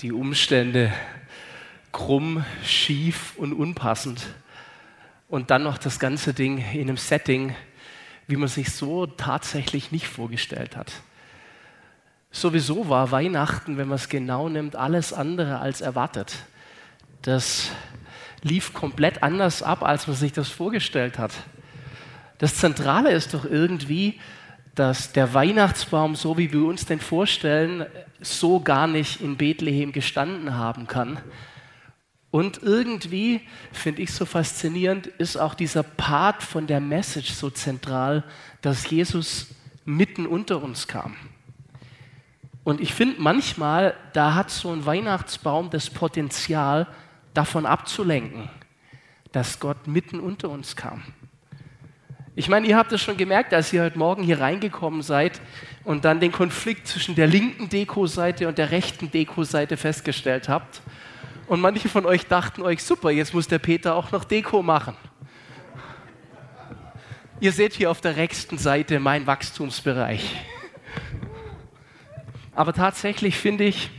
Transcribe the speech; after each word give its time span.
die 0.00 0.12
Umstände 0.12 0.92
krumm, 1.92 2.44
schief 2.62 3.34
und 3.36 3.52
unpassend. 3.52 4.26
Und 5.28 5.50
dann 5.50 5.62
noch 5.62 5.78
das 5.78 5.98
ganze 5.98 6.34
Ding 6.34 6.58
in 6.72 6.82
einem 6.82 6.98
Setting, 6.98 7.54
wie 8.26 8.36
man 8.36 8.48
sich 8.48 8.72
so 8.72 9.06
tatsächlich 9.06 9.92
nicht 9.92 10.06
vorgestellt 10.06 10.76
hat. 10.76 10.92
Sowieso 12.30 12.88
war 12.88 13.10
Weihnachten, 13.10 13.78
wenn 13.78 13.88
man 13.88 13.96
es 13.96 14.08
genau 14.08 14.48
nimmt, 14.48 14.76
alles 14.76 15.12
andere 15.12 15.60
als 15.60 15.80
erwartet. 15.80 16.36
Das 17.22 17.70
lief 18.42 18.74
komplett 18.74 19.22
anders 19.22 19.62
ab, 19.62 19.82
als 19.82 20.06
man 20.06 20.16
sich 20.16 20.32
das 20.32 20.48
vorgestellt 20.48 21.18
hat. 21.18 21.32
Das 22.38 22.56
Zentrale 22.56 23.10
ist 23.10 23.32
doch 23.32 23.46
irgendwie, 23.46 24.20
dass 24.76 25.12
der 25.12 25.34
Weihnachtsbaum, 25.34 26.14
so 26.14 26.38
wie 26.38 26.52
wir 26.52 26.64
uns 26.64 26.84
den 26.84 27.00
vorstellen, 27.00 27.86
so 28.20 28.60
gar 28.60 28.86
nicht 28.86 29.20
in 29.20 29.36
Bethlehem 29.36 29.90
gestanden 29.90 30.54
haben 30.54 30.86
kann. 30.86 31.18
Und 32.30 32.62
irgendwie, 32.62 33.40
finde 33.72 34.02
ich 34.02 34.12
so 34.12 34.26
faszinierend, 34.26 35.06
ist 35.06 35.36
auch 35.36 35.54
dieser 35.54 35.82
Part 35.82 36.42
von 36.42 36.66
der 36.66 36.80
Message 36.80 37.32
so 37.32 37.48
zentral, 37.50 38.22
dass 38.60 38.88
Jesus 38.90 39.54
mitten 39.86 40.26
unter 40.26 40.62
uns 40.62 40.86
kam. 40.86 41.16
Und 42.62 42.80
ich 42.80 42.92
finde 42.92 43.20
manchmal, 43.20 43.94
da 44.12 44.34
hat 44.34 44.50
so 44.50 44.70
ein 44.72 44.84
Weihnachtsbaum 44.84 45.70
das 45.70 45.88
Potenzial, 45.88 46.86
davon 47.32 47.66
abzulenken, 47.66 48.48
dass 49.32 49.60
Gott 49.60 49.86
mitten 49.86 50.20
unter 50.20 50.48
uns 50.48 50.74
kam. 50.74 51.02
Ich 52.38 52.50
meine, 52.50 52.66
ihr 52.66 52.76
habt 52.76 52.92
es 52.92 53.00
schon 53.00 53.16
gemerkt, 53.16 53.54
als 53.54 53.72
ihr 53.72 53.82
heute 53.82 53.98
Morgen 53.98 54.22
hier 54.22 54.40
reingekommen 54.40 55.00
seid 55.00 55.40
und 55.84 56.04
dann 56.04 56.20
den 56.20 56.32
Konflikt 56.32 56.86
zwischen 56.86 57.14
der 57.14 57.26
linken 57.26 57.70
Deko-Seite 57.70 58.46
und 58.46 58.58
der 58.58 58.72
rechten 58.72 59.10
Deko-Seite 59.10 59.78
festgestellt 59.78 60.50
habt. 60.50 60.82
Und 61.46 61.62
manche 61.62 61.88
von 61.88 62.04
euch 62.04 62.26
dachten 62.26 62.60
euch, 62.60 62.82
super, 62.82 63.10
jetzt 63.10 63.32
muss 63.32 63.48
der 63.48 63.58
Peter 63.58 63.94
auch 63.94 64.12
noch 64.12 64.22
Deko 64.24 64.62
machen. 64.62 64.94
Ihr 67.40 67.52
seht 67.52 67.72
hier 67.72 67.90
auf 67.90 68.02
der 68.02 68.16
rechten 68.16 68.58
Seite 68.58 69.00
mein 69.00 69.26
Wachstumsbereich. 69.26 70.36
Aber 72.54 72.74
tatsächlich 72.74 73.38
finde 73.38 73.64
ich, 73.64 73.90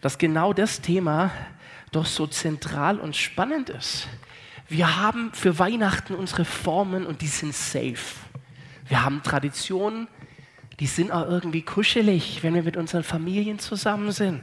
dass 0.00 0.18
genau 0.18 0.52
das 0.52 0.80
Thema 0.80 1.30
doch 1.92 2.06
so 2.06 2.26
zentral 2.26 2.98
und 2.98 3.14
spannend 3.14 3.70
ist. 3.70 4.08
Wir 4.72 4.96
haben 4.96 5.30
für 5.34 5.58
Weihnachten 5.58 6.14
unsere 6.14 6.46
Formen 6.46 7.04
und 7.04 7.20
die 7.20 7.26
sind 7.26 7.54
safe. 7.54 8.16
Wir 8.88 9.04
haben 9.04 9.22
Traditionen, 9.22 10.08
die 10.80 10.86
sind 10.86 11.12
auch 11.12 11.28
irgendwie 11.28 11.60
kuschelig, 11.60 12.42
wenn 12.42 12.54
wir 12.54 12.62
mit 12.62 12.78
unseren 12.78 13.02
Familien 13.02 13.58
zusammen 13.58 14.12
sind. 14.12 14.40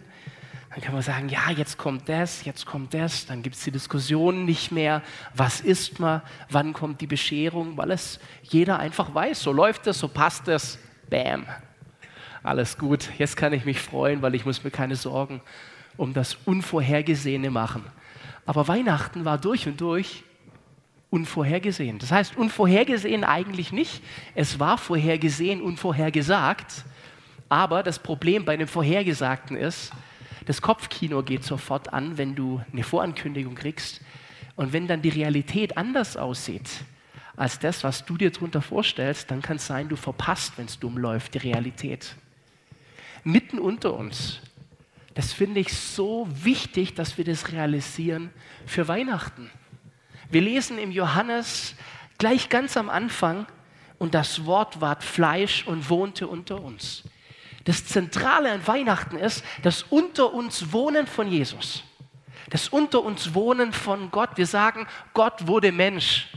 Dann 0.70 0.82
kann 0.82 0.94
man 0.94 1.02
sagen, 1.02 1.30
ja, 1.30 1.50
jetzt 1.50 1.80
kommt 1.80 2.08
das, 2.08 2.46
jetzt 2.46 2.68
kommt 2.68 2.94
das, 2.94 3.26
dann 3.26 3.42
gibt 3.42 3.56
es 3.56 3.64
die 3.64 3.72
Diskussion 3.72 4.46
nicht 4.46 4.72
mehr, 4.72 5.02
was 5.34 5.62
ist 5.62 6.00
man, 6.00 6.22
wann 6.52 6.74
kommt 6.74 7.02
die 7.02 7.08
Bescherung, 7.08 7.76
weil 7.76 7.90
es 7.90 8.20
jeder 8.44 8.78
einfach 8.78 9.16
weiß, 9.16 9.42
so 9.42 9.52
läuft 9.52 9.88
es, 9.88 9.98
so 9.98 10.08
passt 10.08 10.48
es, 10.48 10.78
bam, 11.10 11.48
alles 12.44 12.78
gut, 12.78 13.10
jetzt 13.18 13.36
kann 13.36 13.52
ich 13.52 13.66
mich 13.66 13.80
freuen, 13.80 14.22
weil 14.22 14.36
ich 14.36 14.46
muss 14.46 14.64
mir 14.64 14.70
keine 14.70 14.96
Sorgen 14.96 15.42
um 15.98 16.14
das 16.14 16.38
Unvorhergesehene 16.46 17.50
machen. 17.50 17.84
Aber 18.50 18.68
Weihnachten 18.68 19.26
war 19.26 19.38
durch 19.38 19.68
und 19.68 19.80
durch 19.80 20.24
unvorhergesehen. 21.12 22.00
Das 22.00 22.12
heißt, 22.12 22.36
unvorhergesehen 22.36 23.24
eigentlich 23.24 23.72
nicht. 23.72 24.02
Es 24.34 24.60
war 24.60 24.80
vorhergesehen, 24.80 25.62
unvorhergesagt. 25.62 26.84
Aber 27.48 27.84
das 27.84 28.00
Problem 28.00 28.46
bei 28.46 28.58
dem 28.58 28.68
Vorhergesagten 28.68 29.56
ist, 29.56 29.92
das 30.48 30.64
Kopfkino 30.64 31.22
geht 31.22 31.44
sofort 31.44 31.94
an, 31.94 32.18
wenn 32.18 32.34
du 32.34 32.60
eine 32.74 32.82
Vorankündigung 32.82 33.54
kriegst. 33.54 34.02
Und 34.56 34.74
wenn 34.74 34.88
dann 34.88 35.04
die 35.04 35.10
Realität 35.10 35.78
anders 35.78 36.18
aussieht 36.18 36.68
als 37.36 37.60
das, 37.60 37.84
was 37.84 38.04
du 38.04 38.18
dir 38.18 38.32
darunter 38.32 38.64
vorstellst, 38.64 39.30
dann 39.30 39.44
kann 39.44 39.58
es 39.58 39.68
sein, 39.68 39.90
du 39.90 39.96
verpasst, 39.96 40.54
wenn 40.58 40.66
es 40.66 40.80
dumm 40.80 40.98
läuft, 40.98 41.36
die 41.36 41.50
Realität. 41.50 42.16
Mitten 43.24 43.60
unter 43.60 43.94
uns 43.94 44.42
das 45.20 45.34
finde 45.34 45.60
ich 45.60 45.78
so 45.78 46.30
wichtig, 46.32 46.94
dass 46.94 47.18
wir 47.18 47.26
das 47.26 47.52
realisieren 47.52 48.30
für 48.66 48.88
Weihnachten. 48.88 49.52
Wir 50.32 50.40
lesen 50.40 50.78
im 50.78 50.92
Johannes 50.92 51.76
gleich 52.18 52.48
ganz 52.48 52.78
am 52.78 52.90
Anfang, 52.90 53.46
und 53.98 54.14
das 54.14 54.46
Wort 54.46 54.80
ward 54.80 55.04
Fleisch 55.04 55.68
und 55.68 55.90
wohnte 55.90 56.26
unter 56.26 56.62
uns. 56.62 57.04
Das 57.66 57.86
Zentrale 57.86 58.50
an 58.50 58.66
Weihnachten 58.66 59.18
ist 59.18 59.44
das 59.62 59.84
unter 59.84 60.34
uns 60.34 60.72
Wohnen 60.72 61.06
von 61.06 61.28
Jesus. 61.28 61.84
Das 62.50 62.70
unter 62.70 63.04
uns 63.04 63.34
Wohnen 63.34 63.74
von 63.74 64.12
Gott. 64.12 64.38
Wir 64.38 64.48
sagen, 64.48 64.88
Gott 65.14 65.48
wurde 65.48 65.74
Mensch. 65.74 66.30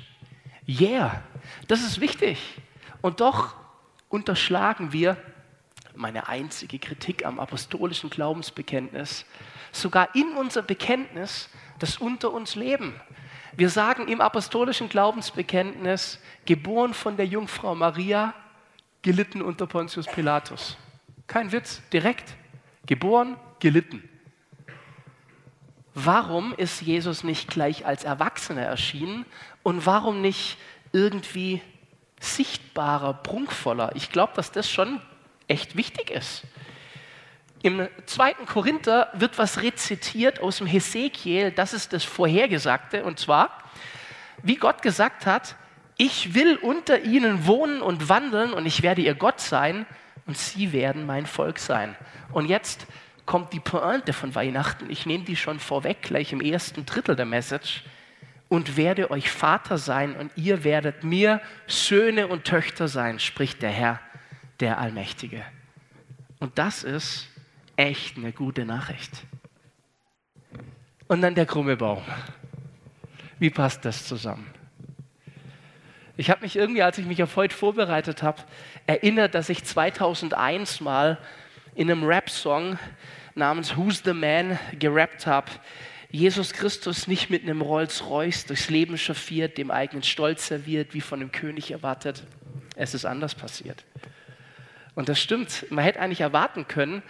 Yeah, 0.66 1.22
das 1.68 1.82
ist 1.82 2.00
wichtig. 2.00 2.40
Und 3.00 3.20
doch 3.20 3.54
unterschlagen 4.08 4.92
wir, 4.92 5.16
meine 5.94 6.28
einzige 6.28 6.78
Kritik 6.78 7.24
am 7.24 7.38
apostolischen 7.38 8.10
Glaubensbekenntnis, 8.10 9.24
sogar 9.72 10.14
in 10.14 10.36
unser 10.36 10.62
Bekenntnis, 10.62 11.48
das 11.78 11.96
unter 11.96 12.32
uns 12.32 12.54
leben. 12.54 12.94
Wir 13.56 13.68
sagen 13.68 14.08
im 14.08 14.20
apostolischen 14.20 14.88
Glaubensbekenntnis, 14.88 16.18
geboren 16.46 16.94
von 16.94 17.16
der 17.16 17.26
Jungfrau 17.26 17.74
Maria, 17.74 18.34
gelitten 19.02 19.42
unter 19.42 19.66
Pontius 19.66 20.06
Pilatus. 20.06 20.76
Kein 21.26 21.52
Witz, 21.52 21.82
direkt. 21.92 22.34
Geboren, 22.86 23.36
gelitten. 23.60 24.08
Warum 25.94 26.54
ist 26.54 26.80
Jesus 26.80 27.22
nicht 27.22 27.50
gleich 27.50 27.84
als 27.84 28.04
Erwachsener 28.04 28.62
erschienen 28.62 29.26
und 29.62 29.84
warum 29.84 30.22
nicht 30.22 30.56
irgendwie 30.92 31.60
sichtbarer, 32.20 33.12
prunkvoller? 33.14 33.94
Ich 33.94 34.10
glaube, 34.10 34.32
dass 34.34 34.52
das 34.52 34.70
schon 34.70 35.00
echt 35.48 35.76
wichtig 35.76 36.10
ist. 36.10 36.44
Im 37.62 37.86
zweiten 38.06 38.44
Korinther 38.44 39.08
wird 39.14 39.38
was 39.38 39.62
rezitiert 39.62 40.40
aus 40.40 40.58
dem 40.58 40.66
Hesekiel, 40.66 41.52
das 41.52 41.72
ist 41.72 41.92
das 41.92 42.02
Vorhergesagte, 42.02 43.04
und 43.04 43.20
zwar, 43.20 43.62
wie 44.42 44.56
Gott 44.56 44.82
gesagt 44.82 45.26
hat, 45.26 45.54
ich 45.96 46.34
will 46.34 46.56
unter 46.56 47.02
ihnen 47.02 47.46
wohnen 47.46 47.80
und 47.80 48.08
wandeln 48.08 48.52
und 48.52 48.66
ich 48.66 48.82
werde 48.82 49.02
ihr 49.02 49.14
Gott 49.14 49.40
sein 49.40 49.86
und 50.26 50.36
sie 50.36 50.72
werden 50.72 51.06
mein 51.06 51.26
Volk 51.26 51.60
sein. 51.60 51.94
Und 52.32 52.46
jetzt 52.46 52.86
kommt 53.26 53.52
die 53.52 53.60
Pointe 53.60 54.12
von 54.12 54.34
Weihnachten, 54.34 54.90
ich 54.90 55.06
nehme 55.06 55.22
die 55.22 55.36
schon 55.36 55.60
vorweg, 55.60 56.02
gleich 56.02 56.32
im 56.32 56.40
ersten 56.40 56.84
Drittel 56.84 57.14
der 57.14 57.26
Message, 57.26 57.84
und 58.48 58.76
werde 58.76 59.10
euch 59.10 59.30
Vater 59.30 59.78
sein 59.78 60.14
und 60.16 60.32
ihr 60.36 60.64
werdet 60.64 61.04
mir 61.04 61.40
Söhne 61.68 62.26
und 62.26 62.44
Töchter 62.44 62.88
sein, 62.88 63.18
spricht 63.18 63.62
der 63.62 63.70
Herr 63.70 64.00
der 64.62 64.78
Allmächtige. 64.78 65.44
Und 66.38 66.56
das 66.56 66.84
ist 66.84 67.28
echt 67.76 68.16
eine 68.16 68.32
gute 68.32 68.64
Nachricht. 68.64 69.10
Und 71.08 71.20
dann 71.20 71.34
der 71.34 71.46
krumme 71.46 71.76
Baum. 71.76 72.02
Wie 73.40 73.50
passt 73.50 73.84
das 73.84 74.06
zusammen? 74.06 74.46
Ich 76.16 76.30
habe 76.30 76.42
mich 76.42 76.54
irgendwie, 76.54 76.82
als 76.82 76.96
ich 76.96 77.06
mich 77.06 77.22
auf 77.24 77.34
heute 77.34 77.56
vorbereitet 77.56 78.22
habe, 78.22 78.40
erinnert, 78.86 79.34
dass 79.34 79.48
ich 79.48 79.64
2001 79.64 80.80
mal 80.80 81.18
in 81.74 81.90
einem 81.90 82.04
Rap-Song 82.04 82.78
namens 83.34 83.76
Who's 83.76 84.02
the 84.04 84.12
Man 84.12 84.58
gerappt 84.78 85.26
habe. 85.26 85.50
Jesus 86.10 86.52
Christus 86.52 87.08
nicht 87.08 87.30
mit 87.30 87.42
einem 87.42 87.62
Rolls-Royce 87.62 88.46
durchs 88.46 88.70
Leben 88.70 88.96
chauffiert, 88.96 89.58
dem 89.58 89.72
eigenen 89.72 90.04
Stolz 90.04 90.46
serviert, 90.46 90.94
wie 90.94 91.00
von 91.00 91.20
einem 91.20 91.32
König 91.32 91.72
erwartet. 91.72 92.22
Es 92.76 92.94
ist 92.94 93.06
anders 93.06 93.34
passiert. 93.34 93.84
Und 94.94 95.08
das 95.08 95.20
stimmt. 95.20 95.66
Man 95.70 95.84
hätte 95.84 96.00
eigentlich 96.00 96.20
erwarten 96.20 96.68
können, 96.68 97.02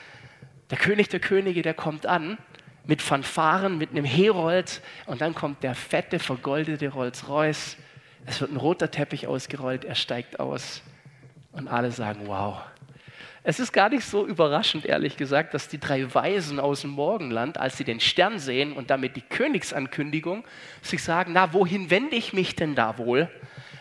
der 0.70 0.78
König 0.78 1.08
der 1.08 1.20
Könige, 1.20 1.62
der 1.62 1.74
kommt 1.74 2.06
an 2.06 2.38
mit 2.84 3.02
Fanfaren, 3.02 3.78
mit 3.78 3.90
einem 3.90 4.04
Herold 4.04 4.80
und 5.06 5.20
dann 5.20 5.34
kommt 5.34 5.62
der 5.62 5.74
fette, 5.74 6.18
vergoldete 6.18 6.88
Rolls-Royce. 6.88 7.76
Es 8.26 8.40
wird 8.40 8.52
ein 8.52 8.56
roter 8.56 8.90
Teppich 8.90 9.26
ausgerollt, 9.26 9.84
er 9.84 9.94
steigt 9.94 10.40
aus 10.40 10.82
und 11.52 11.68
alle 11.68 11.90
sagen, 11.90 12.22
wow. 12.26 12.60
Es 13.44 13.58
ist 13.58 13.72
gar 13.72 13.88
nicht 13.88 14.04
so 14.04 14.24
überraschend, 14.24 14.86
ehrlich 14.86 15.16
gesagt, 15.16 15.52
dass 15.52 15.66
die 15.66 15.78
drei 15.78 16.14
Weisen 16.14 16.60
aus 16.60 16.82
dem 16.82 16.90
Morgenland, 16.90 17.58
als 17.58 17.76
sie 17.76 17.84
den 17.84 17.98
Stern 17.98 18.38
sehen 18.38 18.72
und 18.72 18.90
damit 18.90 19.16
die 19.16 19.20
Königsankündigung, 19.20 20.44
sich 20.80 21.02
sagen, 21.02 21.32
na, 21.34 21.52
wohin 21.52 21.90
wende 21.90 22.14
ich 22.14 22.32
mich 22.32 22.54
denn 22.54 22.76
da 22.76 22.98
wohl, 22.98 23.28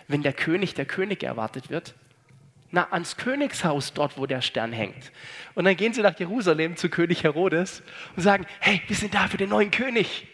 wenn 0.07 0.23
der 0.23 0.33
König 0.33 0.73
der 0.73 0.85
König 0.85 1.23
erwartet 1.23 1.69
wird? 1.69 1.93
Na, 2.71 2.87
ans 2.91 3.17
Königshaus 3.17 3.93
dort, 3.93 4.17
wo 4.17 4.25
der 4.25 4.41
Stern 4.41 4.71
hängt. 4.71 5.11
Und 5.55 5.65
dann 5.65 5.75
gehen 5.75 5.93
sie 5.93 6.01
nach 6.01 6.17
Jerusalem 6.17 6.77
zu 6.77 6.89
König 6.89 7.23
Herodes 7.23 7.83
und 8.15 8.23
sagen, 8.23 8.45
hey, 8.59 8.81
wir 8.87 8.95
sind 8.95 9.13
da 9.13 9.27
für 9.27 9.37
den 9.37 9.49
neuen 9.49 9.71
König. 9.71 10.27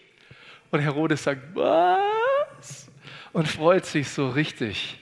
Und 0.70 0.82
Herodes 0.82 1.24
sagt, 1.24 1.42
was? 1.56 2.90
Und 3.34 3.48
freut 3.48 3.86
sich 3.86 4.10
so 4.10 4.30
richtig. 4.30 5.00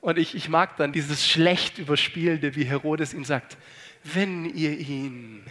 Und 0.00 0.18
ich, 0.18 0.34
ich 0.34 0.48
mag 0.48 0.76
dann 0.76 0.92
dieses 0.92 1.26
schlecht 1.26 1.78
überspielende, 1.78 2.56
wie 2.56 2.64
Herodes 2.64 3.14
ihm 3.14 3.24
sagt, 3.24 3.56
wenn 4.04 4.44
ihr 4.44 4.76
ihn 4.78 5.44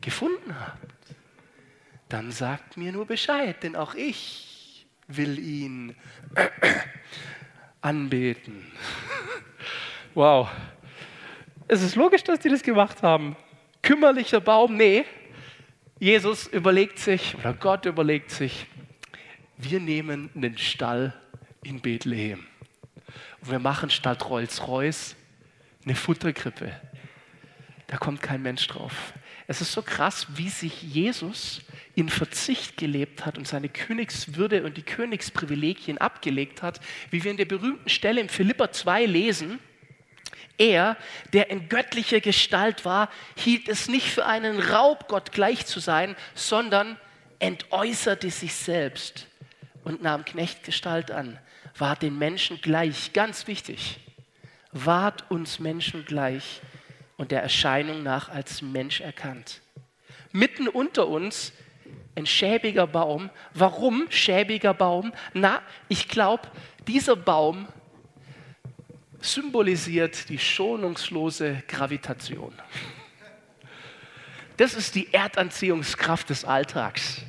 gefunden 0.00 0.58
habt, 0.58 0.92
dann 2.08 2.30
sagt 2.32 2.76
mir 2.76 2.92
nur 2.92 3.06
Bescheid, 3.06 3.62
denn 3.62 3.76
auch 3.76 3.94
ich 3.94 4.86
will 5.08 5.38
ihn 5.38 5.94
anbeten. 7.82 8.72
Wow. 10.14 10.50
Es 11.68 11.80
ist 11.82 11.96
logisch, 11.96 12.22
dass 12.22 12.38
die 12.38 12.50
das 12.50 12.62
gemacht 12.62 13.02
haben. 13.02 13.34
Kümmerlicher 13.80 14.42
Baum, 14.42 14.76
nee. 14.76 15.06
Jesus 15.98 16.48
überlegt 16.48 16.98
sich, 16.98 17.34
oder 17.36 17.54
Gott 17.54 17.86
überlegt 17.86 18.30
sich, 18.30 18.66
wir 19.56 19.80
nehmen 19.80 20.28
einen 20.34 20.58
Stall 20.58 21.14
in 21.64 21.80
Bethlehem. 21.80 22.46
Und 23.40 23.50
wir 23.50 23.58
machen 23.58 23.88
statt 23.88 24.28
Rolls-Royce 24.28 25.16
eine 25.84 25.94
Futterkrippe. 25.94 26.72
Da 27.86 27.96
kommt 27.96 28.20
kein 28.20 28.42
Mensch 28.42 28.66
drauf. 28.66 29.14
Es 29.52 29.60
ist 29.60 29.72
so 29.72 29.82
krass, 29.82 30.28
wie 30.30 30.48
sich 30.48 30.80
Jesus 30.80 31.60
in 31.94 32.08
Verzicht 32.08 32.78
gelebt 32.78 33.26
hat 33.26 33.36
und 33.36 33.46
seine 33.46 33.68
Königswürde 33.68 34.64
und 34.64 34.78
die 34.78 34.82
Königsprivilegien 34.82 35.98
abgelegt 35.98 36.62
hat, 36.62 36.80
wie 37.10 37.22
wir 37.22 37.30
in 37.30 37.36
der 37.36 37.44
berühmten 37.44 37.90
Stelle 37.90 38.22
im 38.22 38.30
Philipper 38.30 38.72
2 38.72 39.04
lesen. 39.04 39.58
Er, 40.56 40.96
der 41.34 41.50
in 41.50 41.68
göttlicher 41.68 42.20
Gestalt 42.20 42.86
war, 42.86 43.10
hielt 43.36 43.68
es 43.68 43.88
nicht 43.88 44.06
für 44.06 44.24
einen 44.24 44.58
Raub, 44.58 45.06
Gott 45.06 45.32
gleich 45.32 45.66
zu 45.66 45.80
sein, 45.80 46.16
sondern 46.34 46.98
entäußerte 47.38 48.30
sich 48.30 48.54
selbst 48.54 49.26
und 49.84 50.02
nahm 50.02 50.24
Knechtgestalt 50.24 51.10
an, 51.10 51.38
war 51.76 51.96
den 51.96 52.18
Menschen 52.18 52.58
gleich, 52.62 53.12
ganz 53.12 53.46
wichtig, 53.46 54.00
ward 54.72 55.30
uns 55.30 55.58
Menschen 55.58 56.06
gleich 56.06 56.62
und 57.16 57.30
der 57.30 57.42
Erscheinung 57.42 58.02
nach 58.02 58.28
als 58.28 58.62
Mensch 58.62 59.00
erkannt. 59.00 59.60
Mitten 60.32 60.68
unter 60.68 61.08
uns 61.08 61.52
ein 62.14 62.26
schäbiger 62.26 62.86
Baum. 62.86 63.30
Warum 63.54 64.06
schäbiger 64.10 64.74
Baum? 64.74 65.12
Na, 65.34 65.62
ich 65.88 66.08
glaube, 66.08 66.48
dieser 66.86 67.16
Baum 67.16 67.68
symbolisiert 69.20 70.28
die 70.28 70.38
schonungslose 70.38 71.62
Gravitation. 71.68 72.52
Das 74.56 74.74
ist 74.74 74.94
die 74.94 75.12
Erdanziehungskraft 75.12 76.30
des 76.30 76.44
Alltags. 76.44 77.22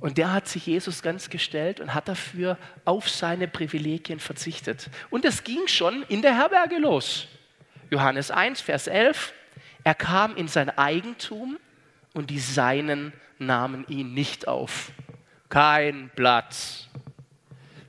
Und 0.00 0.18
der 0.18 0.32
hat 0.32 0.48
sich 0.48 0.66
Jesus 0.66 1.00
ganz 1.00 1.30
gestellt 1.30 1.78
und 1.78 1.94
hat 1.94 2.08
dafür 2.08 2.58
auf 2.84 3.08
seine 3.08 3.46
Privilegien 3.46 4.18
verzichtet. 4.18 4.90
Und 5.10 5.24
es 5.24 5.44
ging 5.44 5.68
schon 5.68 6.02
in 6.08 6.22
der 6.22 6.34
Herberge 6.34 6.78
los. 6.78 7.28
Johannes 7.92 8.30
1, 8.30 8.62
Vers 8.62 8.86
11. 8.86 9.34
Er 9.84 9.94
kam 9.94 10.34
in 10.34 10.48
sein 10.48 10.70
Eigentum 10.70 11.58
und 12.14 12.30
die 12.30 12.38
Seinen 12.38 13.12
nahmen 13.38 13.84
ihn 13.86 14.14
nicht 14.14 14.48
auf. 14.48 14.92
Kein 15.50 16.10
Platz. 16.16 16.88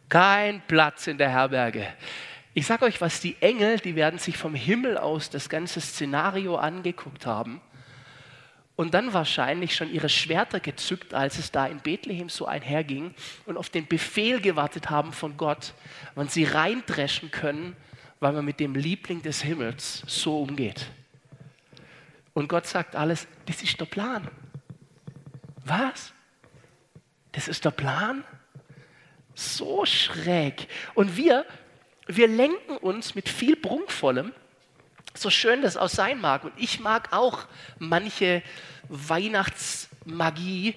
Kein 0.09 0.61
Platz 0.67 1.07
in 1.07 1.17
der 1.17 1.29
Herberge. 1.29 1.87
Ich 2.53 2.67
sage 2.67 2.83
euch 2.83 2.99
was, 2.99 3.21
die 3.21 3.37
Engel, 3.39 3.79
die 3.79 3.95
werden 3.95 4.19
sich 4.19 4.35
vom 4.35 4.55
Himmel 4.55 4.97
aus 4.97 5.29
das 5.29 5.47
ganze 5.47 5.79
Szenario 5.79 6.57
angeguckt 6.57 7.25
haben 7.25 7.61
und 8.75 8.93
dann 8.93 9.13
wahrscheinlich 9.13 9.73
schon 9.73 9.89
ihre 9.89 10.09
Schwerter 10.09 10.59
gezückt, 10.59 11.13
als 11.13 11.39
es 11.39 11.49
da 11.49 11.65
in 11.65 11.79
Bethlehem 11.79 12.27
so 12.27 12.45
einherging 12.45 13.15
und 13.45 13.55
auf 13.55 13.69
den 13.69 13.87
Befehl 13.87 14.41
gewartet 14.41 14.89
haben 14.89 15.13
von 15.13 15.37
Gott, 15.37 15.73
wann 16.13 16.27
sie 16.27 16.43
reindreschen 16.43 17.31
können, 17.31 17.77
weil 18.23 18.31
man 18.31 18.45
mit 18.45 18.61
dem 18.61 18.73
Liebling 18.73 19.21
des 19.21 19.41
Himmels 19.41 20.01
so 20.07 20.41
umgeht. 20.41 20.87
Und 22.33 22.47
Gott 22.47 22.65
sagt 22.65 22.95
alles, 22.95 23.27
das 23.47 23.61
ist 23.61 23.81
der 23.81 23.85
Plan. 23.85 24.29
Was? 25.65 26.13
Das 27.33 27.49
ist 27.49 27.65
der 27.65 27.71
Plan? 27.71 28.23
So 29.35 29.85
schräg. 29.85 30.69
Und 30.95 31.17
wir, 31.17 31.45
wir 32.07 32.29
lenken 32.29 32.77
uns 32.77 33.13
mit 33.13 33.27
viel 33.27 33.57
Prunkvollem 33.57 34.31
so 35.13 35.29
schön 35.29 35.61
das 35.61 35.75
auch 35.75 35.89
sein 35.89 36.21
mag. 36.21 36.45
Und 36.45 36.53
ich 36.55 36.79
mag 36.79 37.11
auch 37.11 37.45
manche 37.77 38.41
Weihnachtsmagie, 38.87 40.75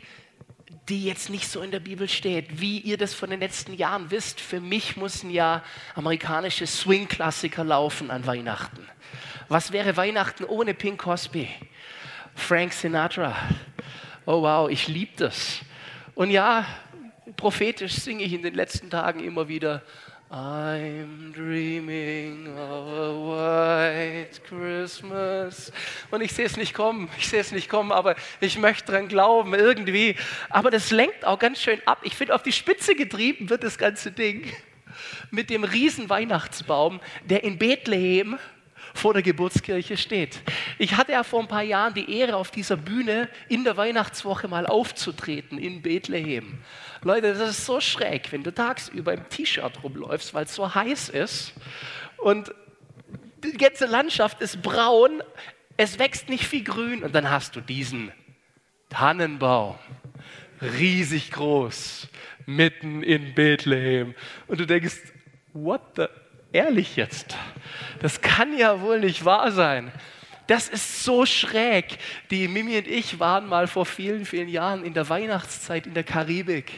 die 0.88 1.04
jetzt 1.04 1.30
nicht 1.30 1.48
so 1.48 1.62
in 1.62 1.70
der 1.70 1.80
Bibel 1.80 2.08
steht. 2.08 2.60
Wie 2.60 2.78
ihr 2.78 2.96
das 2.96 3.14
von 3.14 3.30
den 3.30 3.40
letzten 3.40 3.74
Jahren 3.74 4.10
wisst, 4.10 4.40
für 4.40 4.60
mich 4.60 4.96
müssen 4.96 5.30
ja 5.30 5.62
amerikanische 5.94 6.66
Swing-Klassiker 6.66 7.64
laufen 7.64 8.10
an 8.10 8.26
Weihnachten. 8.26 8.86
Was 9.48 9.72
wäre 9.72 9.96
Weihnachten 9.96 10.44
ohne 10.44 10.74
Pink 10.74 11.02
Cosby? 11.02 11.48
Frank 12.34 12.72
Sinatra. 12.72 13.34
Oh 14.26 14.42
wow, 14.42 14.68
ich 14.68 14.88
liebe 14.88 15.12
das. 15.16 15.60
Und 16.14 16.30
ja, 16.30 16.66
prophetisch 17.36 17.94
singe 17.94 18.24
ich 18.24 18.32
in 18.32 18.42
den 18.42 18.54
letzten 18.54 18.90
Tagen 18.90 19.20
immer 19.20 19.48
wieder 19.48 19.82
I'm 20.28 21.32
dreaming 21.32 22.48
of 22.48 22.88
a 22.88 23.12
white 23.14 24.42
Christmas. 24.48 25.70
Und 26.10 26.20
ich 26.20 26.32
sehe 26.32 26.46
es 26.46 26.56
nicht 26.56 26.74
kommen, 26.74 27.08
ich 27.16 27.28
sehe 27.28 27.40
es 27.40 27.52
nicht 27.52 27.68
kommen, 27.68 27.92
aber 27.92 28.16
ich 28.40 28.58
möchte 28.58 28.90
dran 28.90 29.06
glauben, 29.06 29.54
irgendwie. 29.54 30.16
Aber 30.50 30.72
das 30.72 30.90
lenkt 30.90 31.24
auch 31.24 31.38
ganz 31.38 31.62
schön 31.62 31.80
ab. 31.86 32.00
Ich 32.02 32.16
finde, 32.16 32.34
auf 32.34 32.42
die 32.42 32.50
Spitze 32.50 32.96
getrieben 32.96 33.50
wird 33.50 33.62
das 33.62 33.78
ganze 33.78 34.10
Ding 34.10 34.52
mit 35.30 35.48
dem 35.48 35.62
riesen 35.62 36.10
Weihnachtsbaum, 36.10 37.00
der 37.24 37.44
in 37.44 37.56
Bethlehem 37.56 38.36
vor 38.96 39.12
der 39.12 39.22
Geburtskirche 39.22 39.96
steht. 39.96 40.40
Ich 40.78 40.96
hatte 40.96 41.12
ja 41.12 41.22
vor 41.22 41.40
ein 41.40 41.48
paar 41.48 41.62
Jahren 41.62 41.94
die 41.94 42.18
Ehre, 42.18 42.36
auf 42.36 42.50
dieser 42.50 42.76
Bühne 42.76 43.28
in 43.48 43.64
der 43.64 43.76
Weihnachtswoche 43.76 44.48
mal 44.48 44.66
aufzutreten 44.66 45.58
in 45.58 45.82
Bethlehem. 45.82 46.58
Leute, 47.02 47.34
das 47.34 47.50
ist 47.50 47.66
so 47.66 47.80
schräg, 47.80 48.32
wenn 48.32 48.42
du 48.42 48.52
tagsüber 48.52 49.12
im 49.12 49.28
T-Shirt 49.28 49.82
rumläufst, 49.82 50.34
weil 50.34 50.44
es 50.44 50.54
so 50.54 50.74
heiß 50.74 51.10
ist 51.10 51.52
und 52.18 52.52
die 53.44 53.56
ganze 53.56 53.86
Landschaft 53.86 54.40
ist 54.40 54.62
braun, 54.62 55.22
es 55.76 55.98
wächst 55.98 56.28
nicht 56.28 56.44
viel 56.44 56.64
Grün 56.64 57.02
und 57.02 57.14
dann 57.14 57.30
hast 57.30 57.54
du 57.54 57.60
diesen 57.60 58.12
Tannenbaum, 58.88 59.76
riesig 60.60 61.30
groß, 61.32 62.08
mitten 62.46 63.02
in 63.02 63.34
Bethlehem. 63.34 64.14
Und 64.46 64.60
du 64.60 64.66
denkst, 64.66 64.96
what 65.52 65.82
the, 65.96 66.06
ehrlich 66.52 66.96
jetzt? 66.96 67.36
Das 68.00 68.20
kann 68.20 68.56
ja 68.56 68.80
wohl 68.80 69.00
nicht 69.00 69.24
wahr 69.24 69.52
sein. 69.52 69.92
Das 70.46 70.68
ist 70.68 71.02
so 71.02 71.26
schräg. 71.26 71.98
Die 72.30 72.48
Mimi 72.48 72.78
und 72.78 72.86
ich 72.86 73.18
waren 73.18 73.46
mal 73.46 73.66
vor 73.66 73.86
vielen, 73.86 74.24
vielen 74.24 74.48
Jahren 74.48 74.84
in 74.84 74.94
der 74.94 75.08
Weihnachtszeit 75.08 75.86
in 75.86 75.94
der 75.94 76.04
Karibik. 76.04 76.72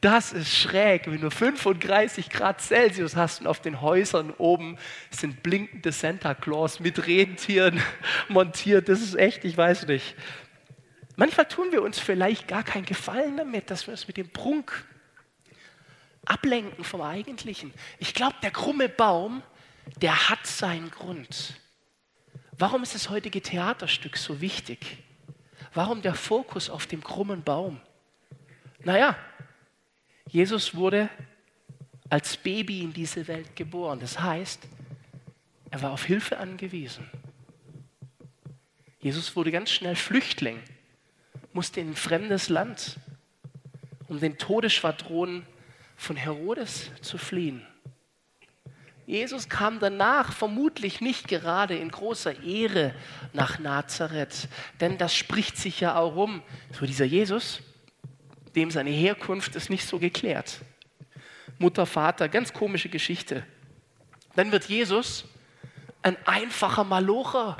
Das 0.00 0.32
ist 0.32 0.54
schräg, 0.54 1.10
wenn 1.10 1.20
du 1.20 1.30
35 1.30 2.30
Grad 2.30 2.62
Celsius 2.62 3.16
hast 3.16 3.42
und 3.42 3.46
auf 3.46 3.60
den 3.60 3.82
Häusern 3.82 4.32
oben 4.38 4.78
sind 5.10 5.42
blinkende 5.42 5.92
Santa 5.92 6.34
Claus 6.34 6.80
mit 6.80 7.06
Rentieren 7.06 7.82
montiert. 8.28 8.88
Das 8.88 9.02
ist 9.02 9.14
echt, 9.14 9.44
ich 9.44 9.56
weiß 9.56 9.86
nicht. 9.88 10.14
Manchmal 11.16 11.46
tun 11.46 11.66
wir 11.70 11.82
uns 11.82 11.98
vielleicht 11.98 12.48
gar 12.48 12.62
keinen 12.62 12.86
Gefallen 12.86 13.36
damit, 13.36 13.70
dass 13.70 13.86
wir 13.86 13.92
uns 13.92 14.06
mit 14.06 14.16
dem 14.16 14.30
Prunk 14.30 14.86
ablenken 16.30 16.84
vom 16.84 17.02
Eigentlichen. 17.02 17.74
Ich 17.98 18.14
glaube, 18.14 18.36
der 18.42 18.52
krumme 18.52 18.88
Baum, 18.88 19.42
der 20.00 20.28
hat 20.28 20.46
seinen 20.46 20.90
Grund. 20.90 21.54
Warum 22.56 22.82
ist 22.82 22.94
das 22.94 23.10
heutige 23.10 23.42
Theaterstück 23.42 24.16
so 24.16 24.40
wichtig? 24.40 24.98
Warum 25.74 26.02
der 26.02 26.14
Fokus 26.14 26.70
auf 26.70 26.86
dem 26.86 27.02
krummen 27.02 27.42
Baum? 27.42 27.80
Naja, 28.84 29.16
Jesus 30.28 30.74
wurde 30.74 31.10
als 32.08 32.36
Baby 32.36 32.82
in 32.82 32.92
diese 32.92 33.26
Welt 33.26 33.56
geboren. 33.56 33.98
Das 33.98 34.20
heißt, 34.20 34.68
er 35.70 35.82
war 35.82 35.90
auf 35.90 36.04
Hilfe 36.04 36.38
angewiesen. 36.38 37.10
Jesus 39.00 39.34
wurde 39.34 39.50
ganz 39.50 39.70
schnell 39.70 39.96
Flüchtling, 39.96 40.62
musste 41.52 41.80
in 41.80 41.90
ein 41.90 41.96
fremdes 41.96 42.48
Land, 42.48 43.00
um 44.08 44.20
den 44.20 44.38
Todesschwadronen 44.38 45.46
von 46.00 46.16
Herodes 46.16 46.90
zu 47.02 47.18
fliehen. 47.18 47.62
Jesus 49.06 49.50
kam 49.50 49.80
danach 49.80 50.32
vermutlich 50.32 51.02
nicht 51.02 51.28
gerade 51.28 51.76
in 51.76 51.90
großer 51.90 52.42
Ehre 52.42 52.94
nach 53.34 53.58
Nazareth, 53.58 54.48
denn 54.80 54.96
das 54.96 55.14
spricht 55.14 55.58
sich 55.58 55.80
ja 55.80 55.96
auch 55.96 56.14
rum. 56.14 56.42
So 56.72 56.86
dieser 56.86 57.04
Jesus, 57.04 57.60
dem 58.54 58.70
seine 58.70 58.90
Herkunft 58.90 59.56
ist 59.56 59.68
nicht 59.68 59.86
so 59.86 59.98
geklärt. 59.98 60.60
Mutter, 61.58 61.84
Vater, 61.84 62.30
ganz 62.30 62.54
komische 62.54 62.88
Geschichte. 62.88 63.44
Dann 64.36 64.52
wird 64.52 64.64
Jesus 64.64 65.26
ein 66.00 66.16
einfacher 66.26 66.84
Malocher. 66.84 67.58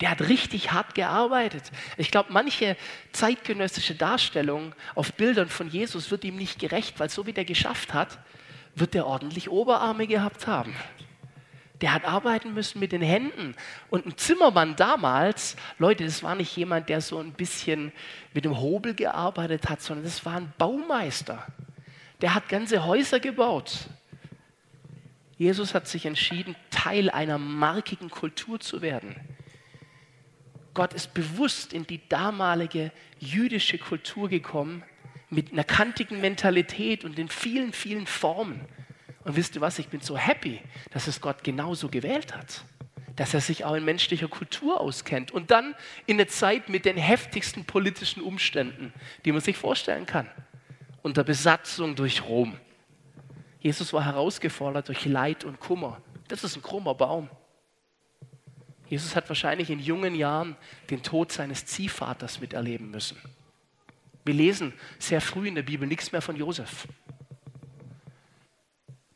Der 0.00 0.10
hat 0.10 0.20
richtig 0.28 0.70
hart 0.72 0.94
gearbeitet. 0.94 1.72
Ich 1.96 2.10
glaube, 2.10 2.32
manche 2.32 2.76
zeitgenössische 3.12 3.94
Darstellung 3.94 4.74
auf 4.94 5.12
Bildern 5.14 5.48
von 5.48 5.68
Jesus 5.68 6.10
wird 6.10 6.24
ihm 6.24 6.36
nicht 6.36 6.58
gerecht, 6.58 7.00
weil 7.00 7.10
so 7.10 7.26
wie 7.26 7.32
der 7.32 7.44
geschafft 7.44 7.94
hat, 7.94 8.18
wird 8.76 8.94
er 8.94 9.06
ordentlich 9.06 9.50
Oberarme 9.50 10.06
gehabt 10.06 10.46
haben. 10.46 10.74
Der 11.80 11.94
hat 11.94 12.04
arbeiten 12.04 12.54
müssen 12.54 12.80
mit 12.80 12.92
den 12.92 13.02
Händen. 13.02 13.54
Und 13.90 14.06
ein 14.06 14.16
Zimmermann 14.16 14.76
damals, 14.76 15.56
Leute, 15.78 16.04
das 16.04 16.22
war 16.22 16.34
nicht 16.34 16.56
jemand, 16.56 16.88
der 16.88 17.00
so 17.00 17.18
ein 17.18 17.32
bisschen 17.32 17.92
mit 18.34 18.44
dem 18.44 18.58
Hobel 18.58 18.94
gearbeitet 18.94 19.68
hat, 19.68 19.80
sondern 19.80 20.04
das 20.04 20.24
war 20.24 20.34
ein 20.34 20.52
Baumeister. 20.58 21.46
Der 22.20 22.34
hat 22.34 22.48
ganze 22.48 22.84
Häuser 22.84 23.20
gebaut. 23.20 23.88
Jesus 25.36 25.72
hat 25.72 25.86
sich 25.86 26.04
entschieden, 26.04 26.56
Teil 26.70 27.10
einer 27.10 27.38
markigen 27.38 28.10
Kultur 28.10 28.58
zu 28.58 28.82
werden. 28.82 29.14
Gott 30.78 30.94
ist 30.94 31.12
bewusst 31.12 31.72
in 31.72 31.88
die 31.88 32.00
damalige 32.08 32.92
jüdische 33.18 33.78
Kultur 33.78 34.28
gekommen 34.28 34.84
mit 35.28 35.50
einer 35.50 35.64
kantigen 35.64 36.20
Mentalität 36.20 37.04
und 37.04 37.18
in 37.18 37.28
vielen, 37.28 37.72
vielen 37.72 38.06
Formen. 38.06 38.60
Und 39.24 39.34
wisst 39.34 39.56
ihr 39.56 39.60
was, 39.60 39.80
ich 39.80 39.88
bin 39.88 40.02
so 40.02 40.16
happy, 40.16 40.60
dass 40.92 41.08
es 41.08 41.20
Gott 41.20 41.42
genauso 41.42 41.88
gewählt 41.88 42.32
hat. 42.36 42.62
Dass 43.16 43.34
er 43.34 43.40
sich 43.40 43.64
auch 43.64 43.74
in 43.74 43.84
menschlicher 43.84 44.28
Kultur 44.28 44.80
auskennt. 44.80 45.32
Und 45.32 45.50
dann 45.50 45.74
in 46.06 46.16
der 46.16 46.28
Zeit 46.28 46.68
mit 46.68 46.84
den 46.84 46.96
heftigsten 46.96 47.64
politischen 47.64 48.22
Umständen, 48.22 48.92
die 49.24 49.32
man 49.32 49.40
sich 49.40 49.56
vorstellen 49.56 50.06
kann. 50.06 50.30
Unter 51.02 51.24
Besatzung 51.24 51.96
durch 51.96 52.22
Rom. 52.22 52.56
Jesus 53.58 53.92
war 53.92 54.04
herausgefordert 54.04 54.86
durch 54.86 55.04
Leid 55.06 55.42
und 55.42 55.58
Kummer. 55.58 56.00
Das 56.28 56.44
ist 56.44 56.54
ein 56.54 56.62
krummer 56.62 56.94
Baum. 56.94 57.28
Jesus 58.88 59.14
hat 59.14 59.28
wahrscheinlich 59.28 59.70
in 59.70 59.80
jungen 59.80 60.14
Jahren 60.14 60.56
den 60.90 61.02
Tod 61.02 61.32
seines 61.32 61.66
Ziehvaters 61.66 62.40
miterleben 62.40 62.90
müssen. 62.90 63.18
Wir 64.24 64.34
lesen 64.34 64.72
sehr 64.98 65.20
früh 65.20 65.48
in 65.48 65.54
der 65.54 65.62
Bibel 65.62 65.86
nichts 65.86 66.12
mehr 66.12 66.22
von 66.22 66.36
Josef. 66.36 66.86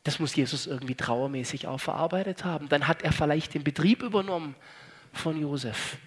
Das 0.03 0.19
muss 0.19 0.35
Jesus 0.35 0.67
irgendwie 0.67 0.95
trauermäßig 0.95 1.67
auch 1.67 1.79
verarbeitet 1.79 2.43
haben. 2.43 2.67
Dann 2.69 2.87
hat 2.87 3.03
er 3.03 3.13
vielleicht 3.13 3.53
den 3.53 3.63
Betrieb 3.63 4.03
übernommen 4.03 4.55
von 5.13 5.39
Josef. 5.39 5.97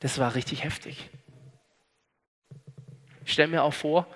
Das 0.00 0.18
war 0.18 0.34
richtig 0.34 0.62
heftig. 0.62 1.08
Ich 3.24 3.32
stelle 3.32 3.48
mir 3.48 3.62
auch 3.62 3.72
vor, 3.72 4.06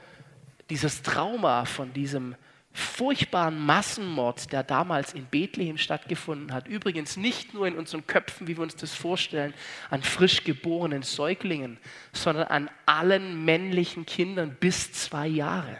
dieses 0.68 1.02
Trauma 1.02 1.64
von 1.64 1.92
diesem 1.92 2.36
furchtbaren 2.72 3.58
Massenmord, 3.58 4.52
der 4.52 4.62
damals 4.62 5.12
in 5.12 5.26
Bethlehem 5.26 5.76
stattgefunden 5.76 6.52
hat, 6.52 6.68
übrigens 6.68 7.16
nicht 7.16 7.52
nur 7.52 7.66
in 7.66 7.76
unseren 7.76 8.06
Köpfen, 8.06 8.46
wie 8.46 8.56
wir 8.56 8.62
uns 8.62 8.76
das 8.76 8.94
vorstellen, 8.94 9.54
an 9.90 10.02
frisch 10.02 10.44
geborenen 10.44 11.02
Säuglingen, 11.02 11.78
sondern 12.12 12.46
an 12.46 12.70
allen 12.86 13.44
männlichen 13.44 14.06
Kindern 14.06 14.56
bis 14.60 14.92
zwei 14.92 15.26
Jahre, 15.26 15.78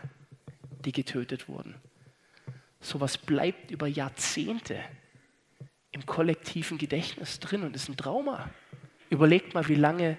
die 0.85 0.93
getötet 0.93 1.49
wurden. 1.49 1.77
Sowas 2.81 3.19
bleibt 3.19 3.71
über 3.71 3.87
Jahrzehnte 3.87 4.81
im 5.93 6.07
kollektiven 6.07 6.79
Gedächtnis 6.79 7.41
drin 7.41 7.63
und 7.63 7.77
ist 7.77 7.89
ein 7.89 7.97
Trauma. 7.97 8.51
Überlegt 9.11 9.55
mal, 9.55 9.69
wie 9.69 9.75
lange 9.75 10.17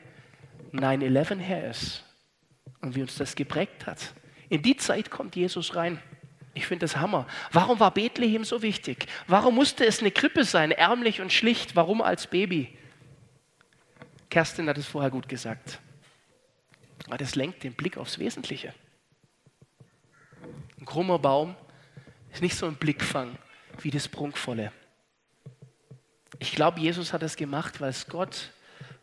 9-11 0.74 1.40
her 1.40 1.70
ist 1.70 2.06
und 2.82 2.96
wie 2.96 3.02
uns 3.02 3.16
das 3.16 3.36
geprägt 3.36 3.88
hat. 3.88 4.14
In 4.50 4.62
die 4.62 4.76
Zeit 4.76 5.10
kommt 5.10 5.36
Jesus 5.36 5.76
rein. 5.76 6.02
Ich 6.54 6.68
finde 6.68 6.84
das 6.84 6.98
Hammer. 6.98 7.28
Warum 7.52 7.80
war 7.80 7.92
Bethlehem 7.94 8.44
so 8.44 8.62
wichtig? 8.62 9.08
Warum 9.28 9.56
musste 9.56 9.86
es 9.86 10.00
eine 10.00 10.12
Krippe 10.12 10.44
sein, 10.44 10.72
ärmlich 10.72 11.22
und 11.22 11.32
schlicht? 11.32 11.76
Warum 11.76 12.02
als 12.02 12.28
Baby? 12.28 12.78
Kerstin 14.30 14.68
hat 14.68 14.78
es 14.78 14.88
vorher 14.88 15.12
gut 15.12 15.30
gesagt. 15.30 15.80
Aber 17.08 17.18
das 17.18 17.36
lenkt 17.36 17.64
den 17.64 17.74
Blick 17.74 17.98
aufs 17.98 18.20
Wesentliche. 18.20 18.74
Ein 20.80 20.86
krummer 20.86 21.20
Baum 21.20 21.56
ist 22.32 22.42
nicht 22.42 22.56
so 22.56 22.66
ein 22.66 22.76
Blickfang 22.76 23.38
wie 23.82 23.92
das 23.92 24.08
Prunkvolle. 24.08 24.72
Ich 26.40 26.54
glaube, 26.54 26.80
Jesus 26.80 27.14
hat 27.14 27.22
das 27.22 27.36
gemacht, 27.36 27.82
weil 27.82 27.90
es 27.90 28.08
Gott 28.08 28.52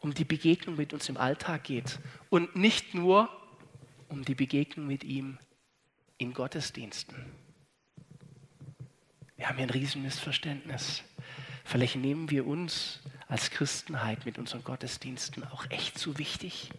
um 0.01 0.13
die 0.13 0.25
Begegnung 0.25 0.77
mit 0.77 0.93
uns 0.93 1.09
im 1.09 1.17
Alltag 1.17 1.65
geht 1.65 1.99
und 2.31 2.57
nicht 2.57 2.95
nur 2.95 3.29
um 4.09 4.25
die 4.25 4.35
Begegnung 4.35 4.87
mit 4.87 5.05
ihm 5.05 5.39
in 6.19 6.35
Gottesdiensten. 6.35 7.15
Wir 9.37 9.49
haben 9.49 9.57
hier 9.57 9.67
ein 9.67 9.71
Riesenmissverständnis. 9.71 11.05
Vielleicht 11.65 11.97
nehmen 11.97 12.29
wir 12.31 12.47
uns 12.47 13.01
als 13.29 13.51
Christenheit 13.51 14.27
mit 14.27 14.37
unseren 14.37 14.65
Gottesdiensten 14.65 15.45
auch 15.45 15.65
echt 15.71 15.97
zu 15.97 16.19
wichtig. 16.19 16.71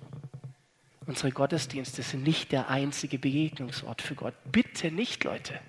Unsere 1.06 1.32
Gottesdienste 1.32 2.04
sind 2.04 2.24
nicht 2.24 2.52
der 2.52 2.70
einzige 2.70 3.18
Begegnungsort 3.18 4.02
für 4.02 4.16
Gott. 4.16 4.34
Bitte 4.52 4.92
nicht, 4.92 5.24
Leute. 5.24 5.60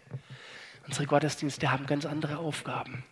Unsere 0.86 1.06
Gottesdienste 1.06 1.70
haben 1.70 1.86
ganz 1.86 2.04
andere 2.06 2.38
Aufgaben. 2.38 3.04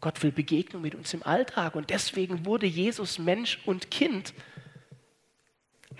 Gott 0.00 0.22
will 0.22 0.32
Begegnung 0.32 0.82
mit 0.82 0.94
uns 0.96 1.14
im 1.14 1.22
Alltag 1.22 1.76
und 1.76 1.90
deswegen 1.90 2.44
wurde 2.44 2.66
Jesus 2.66 3.18
Mensch 3.18 3.60
und 3.66 3.90
Kind 3.90 4.34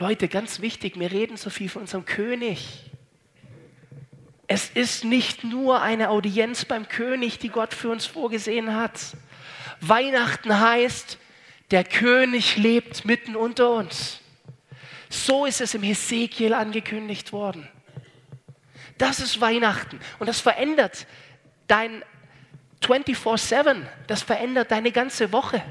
Leute, 0.00 0.28
ganz 0.28 0.62
wichtig, 0.62 0.98
wir 0.98 1.12
reden 1.12 1.36
so 1.36 1.50
viel 1.50 1.68
von 1.68 1.82
unserem 1.82 2.06
König. 2.06 2.90
Es 4.46 4.70
ist 4.70 5.04
nicht 5.04 5.44
nur 5.44 5.82
eine 5.82 6.08
Audienz 6.08 6.64
beim 6.64 6.88
König, 6.88 7.38
die 7.38 7.50
Gott 7.50 7.74
für 7.74 7.90
uns 7.90 8.06
vorgesehen 8.06 8.74
hat. 8.74 8.98
Weihnachten 9.82 10.58
heißt, 10.58 11.18
der 11.70 11.84
König 11.84 12.56
lebt 12.56 13.04
mitten 13.04 13.36
unter 13.36 13.72
uns. 13.72 14.20
So 15.10 15.44
ist 15.44 15.60
es 15.60 15.74
im 15.74 15.82
Hesekiel 15.82 16.54
angekündigt 16.54 17.34
worden. 17.34 17.68
Das 18.96 19.20
ist 19.20 19.38
Weihnachten 19.42 20.00
und 20.18 20.26
das 20.26 20.40
verändert 20.40 21.06
dein 21.66 22.02
24-7, 22.82 23.82
das 24.06 24.22
verändert 24.22 24.70
deine 24.70 24.92
ganze 24.92 25.30
Woche. 25.30 25.62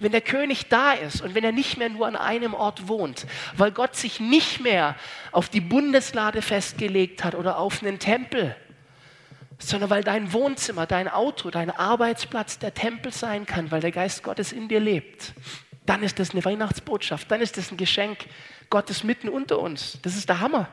Wenn 0.00 0.12
der 0.12 0.20
König 0.20 0.68
da 0.68 0.92
ist 0.92 1.20
und 1.22 1.34
wenn 1.34 1.44
er 1.44 1.52
nicht 1.52 1.76
mehr 1.76 1.88
nur 1.88 2.06
an 2.06 2.16
einem 2.16 2.54
Ort 2.54 2.88
wohnt, 2.88 3.26
weil 3.56 3.72
Gott 3.72 3.96
sich 3.96 4.20
nicht 4.20 4.60
mehr 4.60 4.94
auf 5.32 5.48
die 5.48 5.60
Bundeslade 5.60 6.42
festgelegt 6.42 7.24
hat 7.24 7.34
oder 7.34 7.58
auf 7.58 7.82
einen 7.82 7.98
Tempel, 7.98 8.54
sondern 9.58 9.90
weil 9.90 10.04
dein 10.04 10.32
Wohnzimmer, 10.32 10.86
dein 10.86 11.08
Auto, 11.08 11.50
dein 11.50 11.70
Arbeitsplatz 11.70 12.58
der 12.58 12.74
Tempel 12.74 13.12
sein 13.12 13.44
kann, 13.44 13.70
weil 13.72 13.80
der 13.80 13.90
Geist 13.90 14.22
Gottes 14.22 14.52
in 14.52 14.68
dir 14.68 14.80
lebt, 14.80 15.34
dann 15.84 16.02
ist 16.02 16.18
das 16.18 16.30
eine 16.30 16.44
Weihnachtsbotschaft, 16.44 17.30
dann 17.30 17.40
ist 17.40 17.56
das 17.56 17.72
ein 17.72 17.76
Geschenk 17.76 18.26
Gottes 18.70 19.02
mitten 19.02 19.28
unter 19.28 19.58
uns. 19.58 19.98
Das 20.02 20.16
ist 20.16 20.28
der 20.28 20.40
Hammer. 20.40 20.68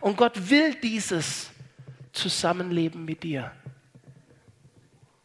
Und 0.00 0.16
Gott 0.16 0.50
will 0.50 0.74
dieses 0.74 1.50
Zusammenleben 2.12 3.04
mit 3.04 3.22
dir. 3.22 3.52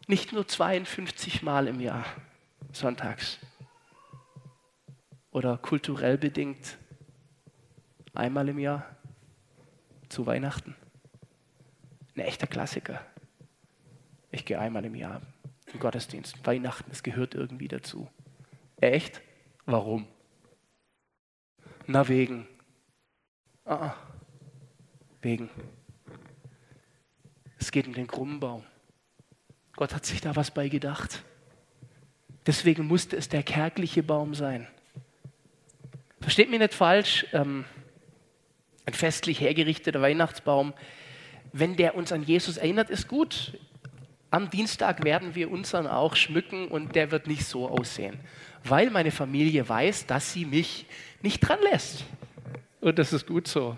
Nicht 0.07 0.33
nur 0.33 0.47
52 0.47 1.41
Mal 1.41 1.67
im 1.67 1.79
Jahr 1.79 2.05
sonntags. 2.75 3.39
Oder 5.31 5.57
kulturell 5.57 6.17
bedingt 6.17 6.77
einmal 8.13 8.49
im 8.49 8.59
Jahr 8.59 8.85
zu 10.09 10.25
Weihnachten. 10.25 10.75
Ein 12.15 12.21
echter 12.21 12.47
Klassiker. 12.47 13.03
Ich 14.31 14.45
gehe 14.45 14.59
einmal 14.59 14.85
im 14.85 14.95
Jahr 14.95 15.21
im 15.73 15.79
Gottesdienst. 15.79 16.45
Weihnachten, 16.45 16.91
es 16.91 17.03
gehört 17.03 17.33
irgendwie 17.33 17.67
dazu. 17.67 18.09
Echt? 18.77 19.21
Warum? 19.65 20.07
Na, 21.87 22.07
wegen. 22.07 22.47
Ah, 23.65 23.87
ah, 23.87 23.97
wegen. 25.21 25.49
Es 27.57 27.71
geht 27.71 27.87
um 27.87 27.93
den 27.93 28.07
krummen 28.07 28.39
Baum. 28.39 28.63
Gott 29.75 29.95
hat 29.95 30.05
sich 30.05 30.21
da 30.21 30.35
was 30.35 30.51
bei 30.51 30.69
gedacht. 30.69 31.23
Deswegen 32.45 32.87
musste 32.87 33.15
es 33.15 33.29
der 33.29 33.43
kärgliche 33.43 34.03
Baum 34.03 34.35
sein. 34.35 34.67
Versteht 36.19 36.49
mich 36.49 36.59
nicht 36.59 36.73
falsch, 36.73 37.25
ähm, 37.33 37.65
ein 38.85 38.93
festlich 38.93 39.39
hergerichteter 39.39 40.01
Weihnachtsbaum, 40.01 40.73
wenn 41.53 41.75
der 41.75 41.95
uns 41.95 42.11
an 42.11 42.23
Jesus 42.23 42.57
erinnert, 42.57 42.89
ist 42.89 43.07
gut. 43.07 43.57
Am 44.31 44.49
Dienstag 44.49 45.03
werden 45.03 45.35
wir 45.35 45.51
unseren 45.51 45.85
auch 45.85 46.15
schmücken 46.15 46.67
und 46.67 46.95
der 46.95 47.11
wird 47.11 47.27
nicht 47.27 47.45
so 47.45 47.69
aussehen, 47.69 48.19
weil 48.63 48.89
meine 48.89 49.11
Familie 49.11 49.67
weiß, 49.69 50.07
dass 50.07 50.33
sie 50.33 50.45
mich 50.45 50.87
nicht 51.21 51.39
dran 51.39 51.59
lässt. 51.71 52.03
Und 52.81 52.97
das 52.97 53.13
ist 53.13 53.27
gut 53.27 53.47
so. 53.47 53.77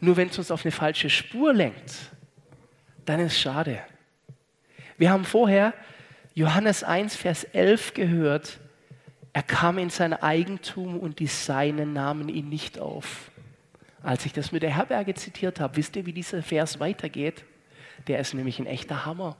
Nur 0.00 0.16
wenn 0.16 0.28
es 0.28 0.38
uns 0.38 0.50
auf 0.50 0.64
eine 0.64 0.72
falsche 0.72 1.10
Spur 1.10 1.52
lenkt, 1.52 1.92
dann 3.04 3.20
ist 3.20 3.32
es 3.32 3.40
schade. 3.40 3.82
Wir 4.96 5.10
haben 5.10 5.24
vorher 5.24 5.74
Johannes 6.34 6.82
1, 6.82 7.14
Vers 7.14 7.44
11 7.44 7.94
gehört, 7.94 8.58
er 9.32 9.42
kam 9.44 9.78
in 9.78 9.90
sein 9.90 10.12
Eigentum 10.12 10.98
und 10.98 11.20
die 11.20 11.28
Seinen 11.28 11.92
nahmen 11.92 12.28
ihn 12.28 12.48
nicht 12.48 12.78
auf. 12.78 13.30
Als 14.02 14.26
ich 14.26 14.32
das 14.32 14.52
mit 14.52 14.62
der 14.62 14.74
Herberge 14.74 15.14
zitiert 15.14 15.60
habe, 15.60 15.76
wisst 15.76 15.94
ihr, 15.96 16.06
wie 16.06 16.12
dieser 16.12 16.42
Vers 16.42 16.80
weitergeht? 16.80 17.44
Der 18.08 18.18
ist 18.18 18.34
nämlich 18.34 18.58
ein 18.58 18.66
echter 18.66 19.06
Hammer. 19.06 19.36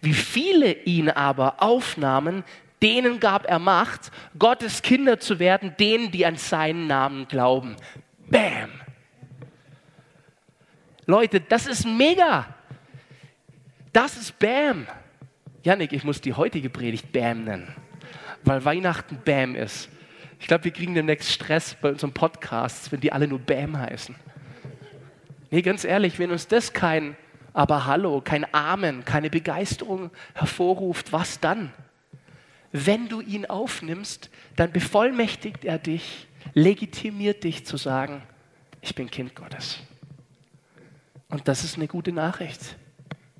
Wie 0.00 0.14
viele 0.14 0.72
ihn 0.72 1.10
aber 1.10 1.60
aufnahmen, 1.60 2.44
denen 2.80 3.18
gab 3.18 3.44
er 3.46 3.58
Macht, 3.58 4.12
Gottes 4.38 4.82
Kinder 4.82 5.18
zu 5.18 5.40
werden, 5.40 5.74
denen, 5.78 6.12
die 6.12 6.24
an 6.24 6.36
seinen 6.36 6.86
Namen 6.86 7.26
glauben. 7.26 7.76
Bam! 8.30 8.70
Leute, 11.04 11.40
das 11.40 11.66
ist 11.66 11.84
mega. 11.84 12.46
Das 13.92 14.16
ist 14.16 14.38
Bam. 14.38 14.86
Janik, 15.64 15.92
ich 15.92 16.04
muss 16.04 16.20
die 16.20 16.34
heutige 16.34 16.70
Predigt 16.70 17.10
Bam 17.12 17.44
nennen, 17.44 17.74
weil 18.44 18.64
Weihnachten 18.64 19.18
Bam 19.24 19.56
ist. 19.56 19.88
Ich 20.38 20.46
glaube, 20.46 20.64
wir 20.64 20.70
kriegen 20.70 20.94
demnächst 20.94 21.32
Stress 21.32 21.74
bei 21.74 21.90
unserem 21.90 22.12
Podcast, 22.12 22.92
wenn 22.92 23.00
die 23.00 23.12
alle 23.12 23.26
nur 23.26 23.40
Bam 23.40 23.76
heißen. 23.76 24.14
Nee, 25.50 25.62
ganz 25.62 25.84
ehrlich, 25.84 26.18
wenn 26.18 26.30
uns 26.30 26.46
das 26.46 26.72
kein 26.72 27.16
Aber 27.54 27.86
Hallo, 27.86 28.20
kein 28.20 28.46
Amen, 28.54 29.04
keine 29.04 29.30
Begeisterung 29.30 30.10
hervorruft, 30.34 31.12
was 31.12 31.40
dann? 31.40 31.72
Wenn 32.70 33.08
du 33.08 33.20
ihn 33.20 33.46
aufnimmst, 33.46 34.30
dann 34.54 34.70
bevollmächtigt 34.70 35.64
er 35.64 35.78
dich, 35.78 36.28
legitimiert 36.54 37.42
dich 37.42 37.66
zu 37.66 37.76
sagen, 37.76 38.22
ich 38.80 38.94
bin 38.94 39.10
Kind 39.10 39.34
Gottes. 39.34 39.80
Und 41.28 41.48
das 41.48 41.64
ist 41.64 41.76
eine 41.76 41.88
gute 41.88 42.12
Nachricht. 42.12 42.76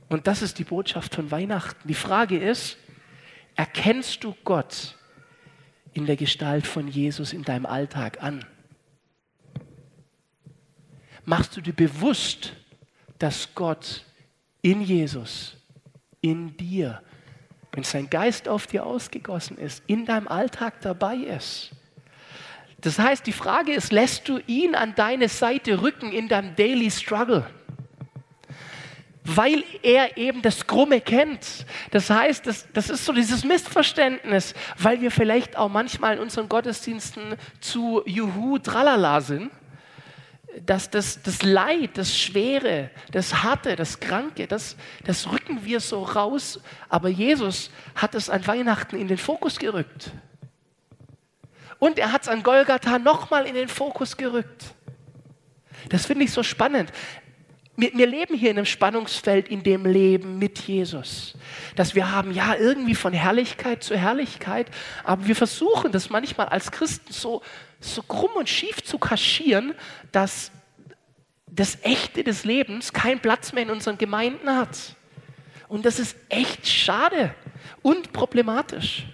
Und 0.08 0.26
das 0.26 0.42
ist 0.42 0.58
die 0.58 0.64
Botschaft 0.64 1.14
von 1.14 1.30
Weihnachten. 1.30 1.86
Die 1.86 1.94
Frage 1.94 2.38
ist, 2.38 2.78
erkennst 3.56 4.24
du 4.24 4.34
Gott 4.44 4.96
in 5.92 6.06
der 6.06 6.16
Gestalt 6.16 6.66
von 6.66 6.88
Jesus 6.88 7.32
in 7.32 7.42
deinem 7.42 7.66
Alltag 7.66 8.22
an? 8.22 8.44
Machst 11.24 11.56
du 11.56 11.60
dir 11.60 11.74
bewusst, 11.74 12.54
dass 13.18 13.54
Gott 13.54 14.04
in 14.62 14.80
Jesus, 14.80 15.56
in 16.22 16.56
dir, 16.56 17.02
wenn 17.72 17.84
sein 17.84 18.08
Geist 18.08 18.48
auf 18.48 18.66
dir 18.66 18.86
ausgegossen 18.86 19.58
ist, 19.58 19.82
in 19.86 20.06
deinem 20.06 20.26
Alltag 20.26 20.80
dabei 20.80 21.16
ist? 21.16 21.72
Das 22.80 22.98
heißt, 22.98 23.26
die 23.26 23.32
Frage 23.32 23.72
ist, 23.72 23.92
lässt 23.92 24.28
du 24.28 24.38
ihn 24.46 24.74
an 24.74 24.94
deine 24.94 25.28
Seite 25.28 25.82
rücken 25.82 26.12
in 26.12 26.28
deinem 26.28 26.54
Daily 26.54 26.90
Struggle? 26.90 27.44
Weil 29.28 29.62
er 29.82 30.16
eben 30.16 30.40
das 30.40 30.66
Krumme 30.66 31.00
kennt. 31.02 31.66
Das 31.90 32.08
heißt, 32.08 32.46
das, 32.46 32.66
das 32.72 32.88
ist 32.88 33.04
so 33.04 33.12
dieses 33.12 33.44
Missverständnis, 33.44 34.54
weil 34.78 35.02
wir 35.02 35.10
vielleicht 35.10 35.56
auch 35.56 35.68
manchmal 35.68 36.16
in 36.16 36.20
unseren 36.20 36.48
Gottesdiensten 36.48 37.36
zu 37.60 38.02
Juhu, 38.06 38.58
Tralala 38.58 39.20
sind, 39.20 39.50
dass 40.64 40.88
das, 40.88 41.22
das 41.22 41.42
Leid, 41.42 41.90
das 41.94 42.18
Schwere, 42.18 42.90
das 43.12 43.42
Harte, 43.42 43.76
das 43.76 44.00
Kranke, 44.00 44.46
das, 44.46 44.76
das 45.04 45.30
rücken 45.30 45.64
wir 45.64 45.80
so 45.80 46.02
raus, 46.02 46.58
aber 46.88 47.10
Jesus 47.10 47.70
hat 47.94 48.14
es 48.14 48.30
an 48.30 48.46
Weihnachten 48.46 48.96
in 48.96 49.08
den 49.08 49.18
Fokus 49.18 49.58
gerückt. 49.58 50.10
Und 51.78 51.98
er 51.98 52.12
hat 52.12 52.22
es 52.22 52.28
an 52.28 52.42
Golgatha 52.42 52.98
nochmal 52.98 53.46
in 53.46 53.54
den 53.54 53.68
Fokus 53.68 54.16
gerückt. 54.16 54.64
Das 55.90 56.06
finde 56.06 56.24
ich 56.24 56.32
so 56.32 56.42
spannend 56.42 56.90
wir, 57.78 57.92
wir, 57.94 58.06
leben 58.08 58.34
hier 58.34 58.50
in 58.50 58.56
einem 58.58 58.66
Spannungsfeld 58.66 59.48
in 59.48 59.62
dem 59.62 59.86
Leben 59.86 60.38
mit 60.38 60.58
Jesus. 60.58 61.34
Dass 61.76 61.94
wir 61.94 62.10
haben, 62.10 62.32
ja, 62.32 62.56
irgendwie 62.56 62.96
von 62.96 63.12
Herrlichkeit 63.12 63.84
zu 63.84 63.96
Herrlichkeit, 63.96 64.66
aber 65.04 65.28
wir 65.28 65.36
versuchen 65.36 65.92
das 65.92 66.10
manchmal 66.10 66.48
als 66.48 66.72
Christen 66.72 67.12
so, 67.12 67.40
so 67.78 68.02
krumm 68.02 68.32
und 68.36 68.48
schief 68.48 68.82
zu 68.82 68.98
kaschieren, 68.98 69.74
dass 70.10 70.50
das 71.46 71.78
Echte 71.82 72.24
des 72.24 72.44
Lebens 72.44 72.92
keinen 72.92 73.20
Platz 73.20 73.52
mehr 73.52 73.62
in 73.62 73.70
unseren 73.70 73.96
Gemeinden 73.96 74.50
hat. 74.50 74.96
Und 75.68 75.86
das 75.86 76.00
ist 76.00 76.16
echt 76.28 76.66
schade 76.66 77.32
und 77.82 78.12
problematisch, 78.12 79.06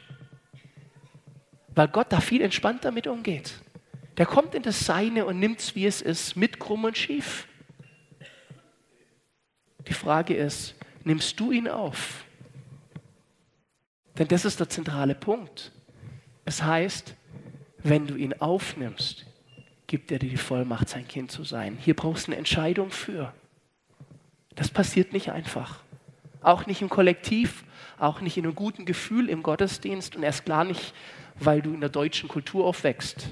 weil 1.74 1.88
Gott 1.88 2.06
da 2.10 2.20
viel 2.20 2.40
entspannter 2.40 2.92
mit 2.92 3.06
umgeht. 3.06 3.52
Der 4.16 4.24
kommt 4.24 4.54
in 4.54 4.62
das 4.62 4.80
Seine 4.86 5.26
und 5.26 5.38
nimmt 5.38 5.60
es, 5.60 5.74
wie 5.74 5.84
es 5.84 6.00
ist, 6.00 6.34
mit 6.34 6.58
krumm 6.58 6.84
und 6.84 6.96
schief. 6.96 7.46
Die 9.88 9.94
Frage 9.94 10.34
ist, 10.34 10.74
nimmst 11.04 11.38
du 11.38 11.52
ihn 11.52 11.68
auf? 11.68 12.24
Denn 14.18 14.28
das 14.28 14.44
ist 14.44 14.60
der 14.60 14.68
zentrale 14.68 15.14
Punkt. 15.14 15.72
Es 16.44 16.62
heißt, 16.62 17.14
wenn 17.82 18.06
du 18.06 18.14
ihn 18.16 18.34
aufnimmst, 18.34 19.26
gibt 19.86 20.10
er 20.10 20.18
dir 20.18 20.30
die 20.30 20.36
Vollmacht, 20.36 20.88
sein 20.88 21.06
Kind 21.06 21.30
zu 21.30 21.44
sein. 21.44 21.76
Hier 21.80 21.94
brauchst 21.94 22.26
du 22.26 22.32
eine 22.32 22.38
Entscheidung 22.38 22.90
für. 22.90 23.32
Das 24.54 24.68
passiert 24.68 25.12
nicht 25.12 25.32
einfach. 25.32 25.80
Auch 26.40 26.66
nicht 26.66 26.82
im 26.82 26.88
Kollektiv, 26.88 27.64
auch 27.98 28.20
nicht 28.20 28.36
in 28.36 28.44
einem 28.44 28.54
guten 28.54 28.86
Gefühl 28.86 29.28
im 29.28 29.42
Gottesdienst 29.42 30.16
und 30.16 30.22
erst 30.22 30.44
klar 30.44 30.64
nicht, 30.64 30.94
weil 31.38 31.62
du 31.62 31.72
in 31.74 31.80
der 31.80 31.90
deutschen 31.90 32.28
Kultur 32.28 32.64
aufwächst. 32.66 33.28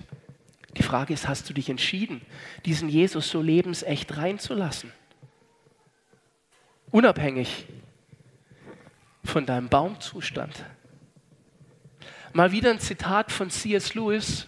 Die 0.77 0.83
Frage 0.83 1.13
ist, 1.13 1.29
hast 1.29 1.49
du 1.49 1.55
dich 1.55 1.69
entschieden, 1.69 2.23
diesen 2.65 2.89
Jesus 2.89 3.29
so 3.29 3.43
lebensecht 3.43 4.17
reinzulassen? 4.17 4.91
Unabhängig 6.93 7.67
von 9.25 9.45
deinem 9.47 9.69
Baumzustand. 9.69 10.65
Mal 12.33 12.53
wieder 12.53 12.71
ein 12.71 12.79
Zitat 12.79 13.33
von 13.33 13.51
C.S. 13.51 13.95
Lewis. 13.95 14.47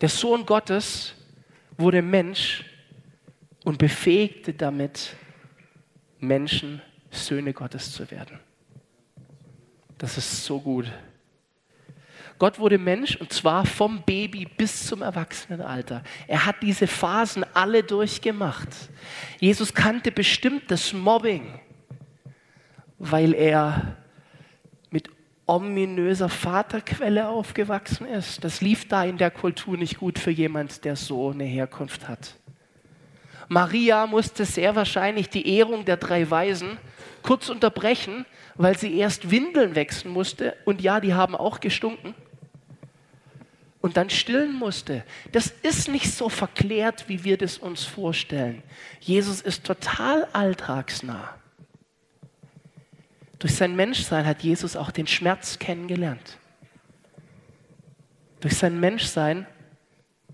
Der 0.00 0.08
Sohn 0.08 0.46
Gottes 0.46 1.14
wurde 1.76 2.00
Mensch 2.00 2.64
und 3.64 3.78
befähigte 3.78 4.54
damit 4.54 5.16
Menschen, 6.18 6.80
Söhne 7.10 7.52
Gottes 7.52 7.92
zu 7.92 8.10
werden. 8.10 8.38
Das 9.98 10.16
ist 10.16 10.44
so 10.44 10.60
gut. 10.60 10.90
Gott 12.40 12.58
wurde 12.58 12.78
Mensch 12.78 13.16
und 13.16 13.34
zwar 13.34 13.66
vom 13.66 14.00
Baby 14.00 14.46
bis 14.46 14.86
zum 14.86 15.02
Erwachsenenalter. 15.02 16.02
Er 16.26 16.46
hat 16.46 16.56
diese 16.62 16.86
Phasen 16.86 17.44
alle 17.52 17.82
durchgemacht. 17.82 18.68
Jesus 19.40 19.74
kannte 19.74 20.10
bestimmt 20.10 20.70
das 20.70 20.94
Mobbing, 20.94 21.60
weil 22.98 23.34
er 23.34 23.94
mit 24.90 25.10
ominöser 25.44 26.30
Vaterquelle 26.30 27.28
aufgewachsen 27.28 28.06
ist. 28.06 28.42
Das 28.42 28.62
lief 28.62 28.88
da 28.88 29.04
in 29.04 29.18
der 29.18 29.30
Kultur 29.30 29.76
nicht 29.76 29.98
gut 29.98 30.18
für 30.18 30.30
jemand, 30.30 30.86
der 30.86 30.96
so 30.96 31.32
eine 31.32 31.44
Herkunft 31.44 32.08
hat. 32.08 32.36
Maria 33.48 34.06
musste 34.06 34.46
sehr 34.46 34.74
wahrscheinlich 34.74 35.28
die 35.28 35.46
Ehrung 35.58 35.84
der 35.84 35.98
drei 35.98 36.30
Weisen 36.30 36.78
kurz 37.22 37.50
unterbrechen, 37.50 38.24
weil 38.54 38.78
sie 38.78 38.96
erst 38.96 39.30
Windeln 39.30 39.74
wechseln 39.74 40.10
musste. 40.10 40.56
Und 40.64 40.80
ja, 40.80 41.00
die 41.00 41.12
haben 41.12 41.36
auch 41.36 41.60
gestunken 41.60 42.14
und 43.80 43.96
dann 43.96 44.10
stillen 44.10 44.54
musste. 44.54 45.04
Das 45.32 45.48
ist 45.62 45.88
nicht 45.88 46.12
so 46.12 46.28
verklärt, 46.28 47.08
wie 47.08 47.24
wir 47.24 47.38
das 47.38 47.58
uns 47.58 47.84
vorstellen. 47.84 48.62
Jesus 49.00 49.40
ist 49.40 49.64
total 49.64 50.28
alltagsnah. 50.32 51.34
Durch 53.38 53.54
sein 53.54 53.74
Menschsein 53.74 54.26
hat 54.26 54.42
Jesus 54.42 54.76
auch 54.76 54.90
den 54.90 55.06
Schmerz 55.06 55.58
kennengelernt. 55.58 56.36
Durch 58.40 58.56
sein 58.56 58.78
Menschsein 58.80 59.46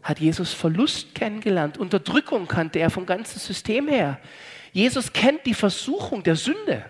hat 0.02 0.18
Jesus 0.18 0.52
Verlust 0.52 1.14
kennengelernt. 1.14 1.78
Unterdrückung 1.78 2.48
kannte 2.48 2.80
er 2.80 2.90
vom 2.90 3.06
ganzen 3.06 3.38
System 3.38 3.86
her. 3.88 4.18
Jesus 4.72 5.12
kennt 5.12 5.46
die 5.46 5.54
Versuchung 5.54 6.22
der 6.22 6.36
Sünde. 6.36 6.84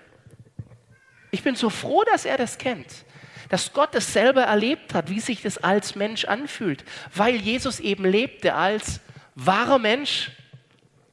Ich 1.30 1.42
bin 1.42 1.54
so 1.54 1.68
froh, 1.68 2.02
dass 2.10 2.24
er 2.24 2.38
das 2.38 2.56
kennt 2.56 3.05
dass 3.48 3.72
Gott 3.72 3.94
es 3.94 4.12
selber 4.12 4.42
erlebt 4.42 4.94
hat, 4.94 5.10
wie 5.10 5.20
sich 5.20 5.42
das 5.42 5.58
als 5.58 5.94
Mensch 5.94 6.24
anfühlt, 6.24 6.84
weil 7.14 7.36
Jesus 7.36 7.80
eben 7.80 8.04
lebte 8.04 8.54
als 8.54 9.00
wahrer 9.34 9.78
Mensch 9.78 10.30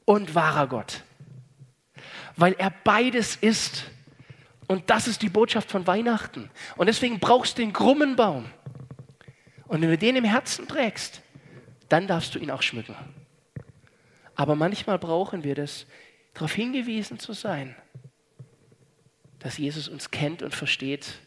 und 0.04 0.34
wahrer 0.34 0.66
Gott. 0.66 1.02
Weil 2.36 2.54
er 2.54 2.70
beides 2.70 3.36
ist. 3.36 3.84
Und 4.66 4.90
das 4.90 5.06
ist 5.06 5.22
die 5.22 5.28
Botschaft 5.28 5.70
von 5.70 5.86
Weihnachten. 5.86 6.50
Und 6.76 6.86
deswegen 6.86 7.20
brauchst 7.20 7.58
du 7.58 7.62
den 7.62 7.72
krummen 7.72 8.16
Baum. 8.16 8.46
Und 9.66 9.82
wenn 9.82 9.90
du 9.90 9.98
den 9.98 10.16
im 10.16 10.24
Herzen 10.24 10.66
trägst, 10.66 11.22
dann 11.88 12.06
darfst 12.06 12.34
du 12.34 12.38
ihn 12.38 12.50
auch 12.50 12.62
schmücken. 12.62 12.96
Aber 14.34 14.56
manchmal 14.56 14.98
brauchen 14.98 15.44
wir 15.44 15.54
das, 15.54 15.86
darauf 16.32 16.52
hingewiesen 16.52 17.18
zu 17.18 17.32
sein, 17.32 17.76
dass 19.38 19.58
Jesus 19.58 19.88
uns 19.88 20.10
kennt 20.10 20.42
und 20.42 20.54
versteht 20.54 21.20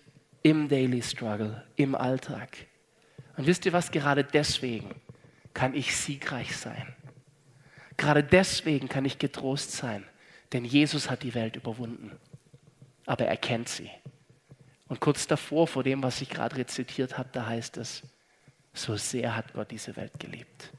im 0.47 0.69
Daily 0.69 1.01
Struggle, 1.01 1.61
im 1.75 1.93
Alltag. 1.93 2.55
Und 3.35 3.47
wisst 3.47 3.65
ihr 3.65 3.73
was? 3.73 3.91
Gerade 3.91 4.23
deswegen 4.23 4.95
kann 5.53 5.73
ich 5.73 5.93
siegreich 5.93 6.55
sein. 6.55 6.95
Gerade 7.97 8.23
deswegen 8.23 8.87
kann 8.87 9.03
ich 9.03 9.19
getrost 9.19 9.73
sein, 9.73 10.05
denn 10.53 10.63
Jesus 10.63 11.09
hat 11.09 11.23
die 11.23 11.35
Welt 11.35 11.57
überwunden. 11.57 12.17
Aber 13.05 13.25
er 13.25 13.35
kennt 13.35 13.67
sie. 13.67 13.89
Und 14.87 15.01
kurz 15.01 15.27
davor, 15.27 15.67
vor 15.67 15.83
dem, 15.83 16.01
was 16.01 16.21
ich 16.21 16.29
gerade 16.29 16.55
rezitiert 16.55 17.17
habe, 17.17 17.27
da 17.33 17.47
heißt 17.47 17.75
es, 17.75 18.03
so 18.73 18.95
sehr 18.95 19.35
hat 19.35 19.51
Gott 19.51 19.69
diese 19.69 19.97
Welt 19.97 20.17
geliebt. 20.17 20.71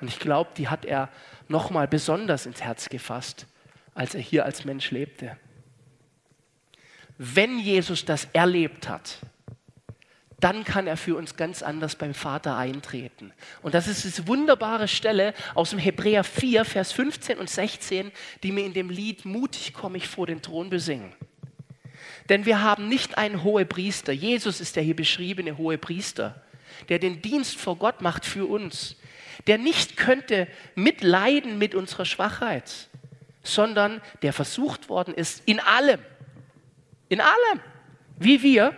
Und 0.00 0.08
ich 0.08 0.18
glaube, 0.18 0.52
die 0.56 0.68
hat 0.68 0.86
er 0.86 1.10
nochmal 1.48 1.88
besonders 1.88 2.46
ins 2.46 2.62
Herz 2.62 2.88
gefasst, 2.88 3.46
als 3.94 4.14
er 4.14 4.22
hier 4.22 4.46
als 4.46 4.64
Mensch 4.64 4.90
lebte 4.90 5.36
wenn 7.18 7.58
Jesus 7.58 8.04
das 8.04 8.28
erlebt 8.32 8.88
hat, 8.88 9.18
dann 10.40 10.64
kann 10.64 10.86
er 10.86 10.98
für 10.98 11.16
uns 11.16 11.36
ganz 11.36 11.62
anders 11.62 11.96
beim 11.96 12.12
Vater 12.12 12.56
eintreten. 12.56 13.32
Und 13.62 13.74
das 13.74 13.88
ist 13.88 14.04
diese 14.04 14.28
wunderbare 14.28 14.88
Stelle 14.88 15.32
aus 15.54 15.70
dem 15.70 15.78
Hebräer 15.78 16.22
4, 16.22 16.66
Vers 16.66 16.92
15 16.92 17.38
und 17.38 17.48
16, 17.48 18.12
die 18.42 18.52
mir 18.52 18.66
in 18.66 18.74
dem 18.74 18.90
Lied 18.90 19.24
Mutig 19.24 19.72
komme 19.72 19.96
ich 19.96 20.06
vor 20.06 20.26
den 20.26 20.42
Thron 20.42 20.68
besingen. 20.68 21.14
Denn 22.28 22.44
wir 22.44 22.62
haben 22.62 22.88
nicht 22.88 23.16
einen 23.16 23.42
hohen 23.42 23.68
Priester. 23.68 24.12
Jesus 24.12 24.60
ist 24.60 24.76
der 24.76 24.82
hier 24.82 24.96
beschriebene 24.96 25.56
hohe 25.56 25.78
Priester, 25.78 26.42
der 26.88 26.98
den 26.98 27.22
Dienst 27.22 27.56
vor 27.56 27.76
Gott 27.76 28.02
macht 28.02 28.26
für 28.26 28.46
uns, 28.46 28.96
der 29.46 29.58
nicht 29.58 29.96
könnte 29.96 30.46
mitleiden 30.74 31.58
mit 31.58 31.74
unserer 31.74 32.04
Schwachheit, 32.04 32.88
sondern 33.42 34.00
der 34.22 34.32
versucht 34.32 34.88
worden 34.88 35.14
ist 35.14 35.42
in 35.46 35.60
allem, 35.60 36.00
in 37.08 37.20
allem, 37.20 37.60
wie 38.18 38.42
wir, 38.42 38.76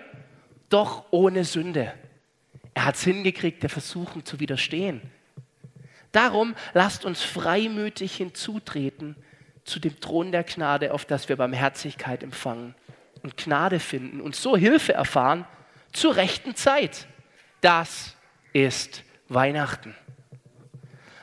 doch 0.68 1.04
ohne 1.10 1.44
Sünde. 1.44 1.92
Er 2.74 2.86
hat 2.86 2.96
es 2.96 3.04
hingekriegt, 3.04 3.62
der 3.62 3.70
Versuchung 3.70 4.24
zu 4.24 4.40
widerstehen. 4.40 5.00
Darum 6.12 6.54
lasst 6.74 7.04
uns 7.04 7.22
freimütig 7.22 8.16
hinzutreten 8.16 9.16
zu 9.64 9.80
dem 9.80 10.00
Thron 10.00 10.32
der 10.32 10.44
Gnade, 10.44 10.92
auf 10.92 11.04
das 11.04 11.28
wir 11.28 11.36
Barmherzigkeit 11.36 12.22
empfangen 12.22 12.74
und 13.22 13.36
Gnade 13.36 13.80
finden 13.80 14.20
und 14.20 14.36
so 14.36 14.56
Hilfe 14.56 14.92
erfahren 14.94 15.46
zur 15.92 16.16
rechten 16.16 16.54
Zeit. 16.54 17.06
Das 17.60 18.16
ist 18.52 19.02
Weihnachten. 19.28 19.94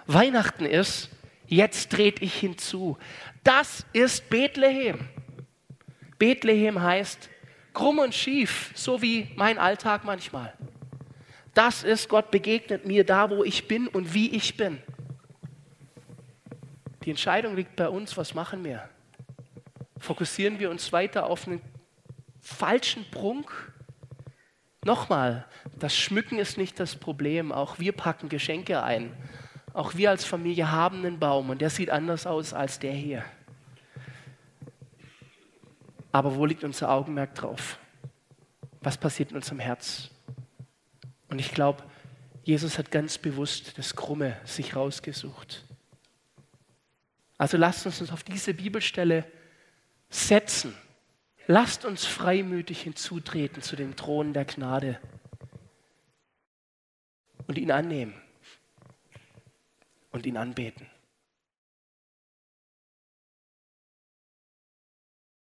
Weihnachten 0.06 0.66
ist, 0.66 1.10
jetzt 1.48 1.92
trete 1.92 2.24
ich 2.24 2.36
hinzu. 2.36 2.98
Das 3.44 3.86
ist 3.94 4.30
Bethlehem. 4.30 5.08
Bethlehem 6.24 6.82
heißt 6.82 7.30
krumm 7.74 8.00
und 8.00 8.16
schief, 8.16 8.72
so 8.76 9.02
wie 9.02 9.30
mein 9.36 9.58
Alltag 9.58 10.06
manchmal. 10.06 10.54
Das 11.54 11.84
ist, 11.84 12.08
Gott 12.08 12.32
begegnet 12.32 12.86
mir 12.86 13.04
da, 13.04 13.30
wo 13.30 13.44
ich 13.44 13.68
bin 13.68 13.90
und 13.90 14.14
wie 14.14 14.34
ich 14.34 14.56
bin. 14.56 14.82
Die 17.04 17.10
Entscheidung 17.10 17.58
liegt 17.58 17.76
bei 17.76 17.90
uns, 17.90 18.16
was 18.16 18.34
machen 18.34 18.64
wir? 18.64 18.88
Fokussieren 19.98 20.60
wir 20.60 20.70
uns 20.70 20.94
weiter 20.94 21.26
auf 21.26 21.46
einen 21.46 21.62
falschen 22.40 23.04
Prunk? 23.12 23.74
Nochmal, 24.86 25.46
das 25.78 25.94
Schmücken 25.94 26.40
ist 26.40 26.58
nicht 26.58 26.80
das 26.80 26.96
Problem. 26.96 27.52
Auch 27.52 27.80
wir 27.80 27.92
packen 27.92 28.30
Geschenke 28.30 28.82
ein. 28.82 29.12
Auch 29.74 29.96
wir 29.96 30.10
als 30.10 30.24
Familie 30.24 30.72
haben 30.72 31.00
einen 31.00 31.20
Baum 31.20 31.50
und 31.50 31.60
der 31.60 31.70
sieht 31.70 31.90
anders 31.90 32.26
aus 32.26 32.54
als 32.54 32.80
der 32.80 32.94
hier. 32.94 33.26
Aber 36.14 36.36
wo 36.36 36.46
liegt 36.46 36.64
unser 36.64 36.92
Augenmerk 36.92 37.34
drauf? 37.36 37.80
Was 38.82 38.98
passiert 38.98 39.32
in 39.32 39.36
unserem 39.36 39.60
Herz? 39.60 40.12
Und 41.28 41.40
ich 41.40 41.52
glaube, 41.52 41.84
Jesus 42.44 42.78
hat 42.78 42.92
ganz 42.92 43.18
bewusst 43.18 43.78
das 43.78 43.96
Krumme 43.96 44.38
sich 44.46 44.76
rausgesucht. 44.76 45.66
Also 47.38 47.58
lasst 47.58 47.86
uns 47.88 48.00
uns 48.00 48.12
auf 48.12 48.24
diese 48.24 48.54
Bibelstelle 48.54 49.26
setzen. 50.10 50.76
Lasst 51.48 51.84
uns 51.84 52.06
freimütig 52.06 52.84
hinzutreten 52.84 53.64
zu 53.64 53.76
dem 53.76 53.96
Thron 53.96 54.34
der 54.34 54.46
Gnade 54.46 55.00
und 57.48 57.58
ihn 57.58 57.72
annehmen 57.72 58.14
und 60.12 60.28
ihn 60.28 60.38
anbeten. 60.38 60.93